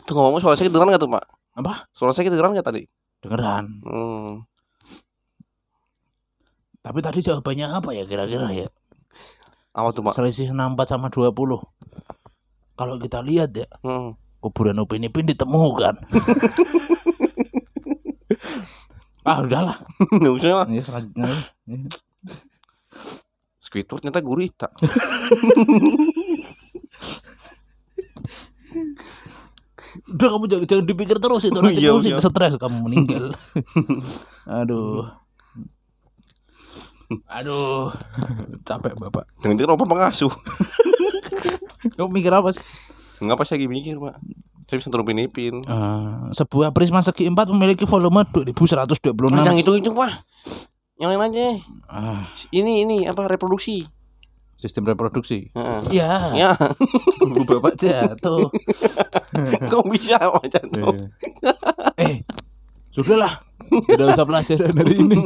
Tuh 0.05 0.13
ngomong 0.13 0.41
soal 0.43 0.59
saya 0.59 0.69
dengar 0.69 0.91
nggak 0.91 1.01
tuh 1.01 1.11
pak? 1.13 1.25
Apa? 1.55 1.87
Suara 1.95 2.11
saya 2.11 2.27
kedengeran 2.27 2.59
nggak 2.59 2.67
tadi? 2.67 2.83
Dengeran. 3.23 3.65
Hmm. 3.87 4.43
Tapi 6.85 7.01
tadi 7.01 7.25
jawabannya 7.25 7.67
apa 7.71 7.97
ya 7.97 8.05
kira-kira 8.05 8.51
ya? 8.53 8.69
Apa 9.73 9.89
tuh 9.95 10.03
pak? 10.05 10.13
Selisih 10.19 10.53
64 10.53 10.91
sama 10.91 11.09
20. 11.09 11.33
Kalau 12.75 12.99
kita 12.99 13.23
lihat 13.23 13.55
ya, 13.55 13.71
Hmm. 13.87 14.19
kuburan 14.43 14.83
Upin 14.83 15.07
Ipin 15.07 15.31
ditemukan. 15.31 15.95
ah, 19.31 19.39
udahlah. 19.41 19.79
Nggak 20.11 20.35
usah 20.43 20.53
lah. 20.53 20.67
Ya 20.69 20.83
selanjutnya. 20.83 21.33
Squidward 23.63 24.03
ternyata 24.05 24.21
gurita. 24.21 24.69
Udah 30.09 30.29
kamu 30.31 30.45
jangan, 30.47 30.65
jangan 30.67 30.85
dipikir 30.85 31.17
terus 31.19 31.43
itu 31.43 31.59
nanti 31.59 31.79
Iya, 31.79 31.91
pusing 31.93 32.15
iya. 32.15 32.23
stres 32.23 32.55
kamu 32.57 32.77
meninggal. 32.83 33.25
Aduh. 34.61 35.07
Aduh. 37.29 37.93
Capek 38.65 38.97
Bapak. 38.97 39.29
Dengan 39.39 39.55
itu 39.57 39.65
apa 39.67 39.85
pengasuh? 39.85 40.33
Kamu 41.97 42.09
mikir 42.11 42.33
apa 42.33 42.49
sih? 42.51 42.65
Nggak 43.21 43.37
pas 43.37 43.47
saya 43.47 43.61
lagi 43.61 43.69
mikir 43.69 43.95
pak. 44.01 44.17
Saya 44.65 44.77
bisa 44.81 44.89
turun 44.89 45.05
pinipin. 45.05 45.61
Eh, 45.61 46.13
sebuah 46.33 46.73
prisma 46.73 47.05
segi 47.05 47.29
empat 47.29 47.53
memiliki 47.53 47.85
volume 47.85 48.25
2126. 48.27 49.05
Nah, 49.29 49.45
yang 49.45 49.57
hitung 49.61 49.77
hitung 49.77 49.93
pak. 49.93 50.25
Yang 50.97 51.09
lain 51.11 51.23
aja. 51.23 51.45
Ah, 51.87 52.25
Ini 52.49 52.89
ini 52.89 52.97
apa 53.05 53.29
reproduksi? 53.29 53.85
Sistem 54.65 54.89
reproduksi. 54.89 55.53
Heeh. 55.53 55.81
Iya. 55.93 56.11
Ya, 56.33 56.51
Bapak 57.45 57.77
jatuh. 57.77 58.49
kok 59.71 59.85
bisa 59.87 60.17
macam 60.25 60.63
tuh? 60.67 60.97
eh, 61.97 62.25
sudahlah. 62.89 63.45
Tidak 63.65 64.07
usah 64.09 64.25
pelajaran 64.25 64.73
dari 64.73 64.95
ini. 64.97 65.21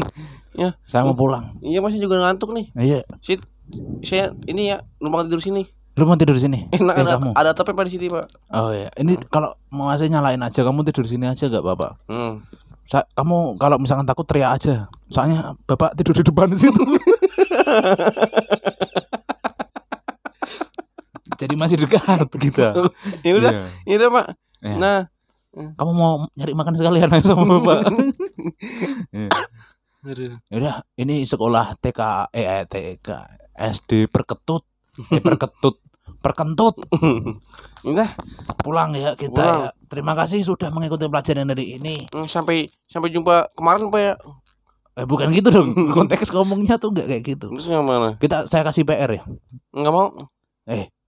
Ya. 0.55 0.75
Saya 0.83 1.07
mau 1.07 1.15
pulang. 1.15 1.55
Iya 1.61 1.79
masih 1.79 2.03
juga 2.03 2.19
ngantuk 2.19 2.51
nih. 2.51 2.67
Iya. 2.75 3.01
Sit, 3.21 3.47
saya 4.01 4.35
ini 4.45 4.69
ya 4.69 4.83
numpang 4.99 5.31
tidur 5.31 5.39
sini. 5.39 5.63
Lu 5.95 6.03
mau 6.03 6.15
tidur 6.15 6.35
sini? 6.35 6.67
Enak 6.69 6.95
Eh, 6.95 7.03
ada, 7.03 7.13
kamu. 7.17 7.31
ada 7.33 7.51
tapi 7.53 7.71
pak 7.73 7.87
di 7.87 7.93
sini 7.93 8.07
pak. 8.07 8.27
Oh 8.49 8.71
iya. 8.71 8.87
Ini 8.93 9.19
kalau 9.29 9.55
mau 9.69 9.87
AC 9.89 10.07
nyalain 10.07 10.39
aja 10.39 10.63
kamu 10.63 10.83
tidur 10.85 11.05
sini 11.05 11.27
aja 11.27 11.47
gak 11.47 11.59
Bapak? 11.61 11.99
Hmm. 12.07 12.43
Sa- 12.85 13.05
kamu 13.13 13.55
kalau 13.55 13.77
misalkan 13.77 14.03
takut 14.03 14.23
teriak 14.25 14.55
aja. 14.55 14.87
Soalnya 15.09 15.59
Bapak 15.65 15.95
tidur 15.95 16.15
di 16.15 16.23
depan 16.23 16.55
situ. 16.55 16.79
Jadi 21.39 21.55
masih 21.55 21.79
dekat 21.79 22.27
kita. 22.35 22.75
Ya 23.27 23.33
udah, 23.33 23.51
Iya. 23.51 23.63
ya 23.87 23.95
udah 23.97 24.09
pak. 24.13 24.27
Iya. 24.61 24.77
Nah, 24.77 24.99
Kamu 25.49 25.93
mau 25.93 26.29
nyari 26.35 26.53
makan 26.53 26.75
sekalian 26.77 27.09
aja 27.09 27.33
sama 27.33 27.49
Bapak. 27.57 27.89
Iya. 29.11 29.29
Ya 30.47 30.57
udah, 30.57 30.75
ini 30.95 31.23
sekolah 31.23 31.75
TK 31.79 32.01
eh 32.31 32.47
eh, 32.47 32.65
TK 32.65 33.09
SD 33.55 34.07
perketut 34.07 34.63
eh 35.11 35.19
perketut 35.19 35.83
perkentut 36.19 36.79
udah 37.89 38.11
pulang 38.59 38.91
ya 38.93 39.15
kita 39.15 39.35
Pulang. 39.35 39.61
ya. 39.61 39.71
Terima 39.87 40.13
kasih 40.15 40.43
sudah 40.43 40.69
mengikuti 40.69 41.05
pelajaran 41.05 41.47
dari 41.47 41.75
ini. 41.75 42.07
Hmm, 42.11 42.27
sampai 42.27 42.69
sampai 42.85 43.09
jumpa 43.09 43.51
kemarin 43.55 43.89
pak 43.89 44.01
ya. 44.01 44.15
Eh 44.95 45.07
bukan 45.07 45.31
gitu 45.31 45.49
dong. 45.49 45.75
Konteks 45.91 46.31
ngomongnya 46.31 46.77
tuh 46.77 46.91
nggak 46.91 47.07
kayak 47.09 47.23
gitu. 47.25 47.47
Terus 47.51 47.67
yang 47.67 47.83
mana? 47.83 48.15
Kita 48.19 48.45
saya 48.45 48.63
kasih 48.63 48.83
PR 48.83 49.11
ya. 49.11 49.23
Enggak 49.71 49.93
mau. 49.93 50.09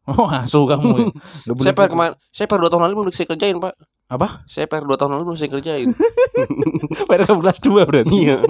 Oh, 0.11 0.27
asuh 0.27 0.65
kamu 0.67 0.89
ya. 0.97 1.07
Nggak 1.47 1.55
boleh 1.55 1.67
Saya 1.69 1.75
per 1.77 1.87
kemarin, 1.93 2.15
saya 2.33 2.47
per 2.51 2.59
dua 2.59 2.71
tahun 2.73 2.83
lalu 2.89 2.95
belum 2.99 3.15
saya 3.15 3.29
kerjain 3.31 3.57
pak. 3.63 3.75
Apa? 4.11 4.29
Saya 4.51 4.67
per 4.67 4.83
dua 4.83 4.97
tahun 4.99 5.11
lalu 5.15 5.23
belum 5.31 5.39
saya 5.39 5.51
kerjain. 5.55 5.89
Ke 5.95 7.27
kelas 7.31 7.59
2 7.63 7.89
berarti. 7.89 8.11
iya. 8.11 8.39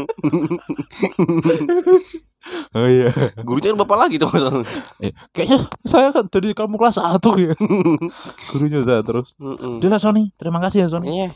Oh 2.72 2.88
iya. 2.88 3.12
Gurunya 3.44 3.76
kan 3.76 3.78
bapak 3.84 3.98
lagi 4.00 4.16
tuh 4.16 4.32
masalahnya. 4.32 4.64
Eh, 5.04 5.12
kayaknya 5.36 5.68
saya 5.84 6.08
kan 6.08 6.24
dari 6.32 6.56
kamu 6.56 6.80
kelas 6.80 6.96
1 6.96 7.20
ya. 7.36 7.52
Gurunya 8.50 8.80
saya 8.80 9.04
terus. 9.04 9.36
Mm-mm. 9.36 9.78
Udah 9.78 9.90
lah 9.92 10.00
Sony, 10.00 10.32
terima 10.40 10.58
kasih 10.64 10.86
ya 10.86 10.88
Sony. 10.88 11.06
Iya. 11.12 11.30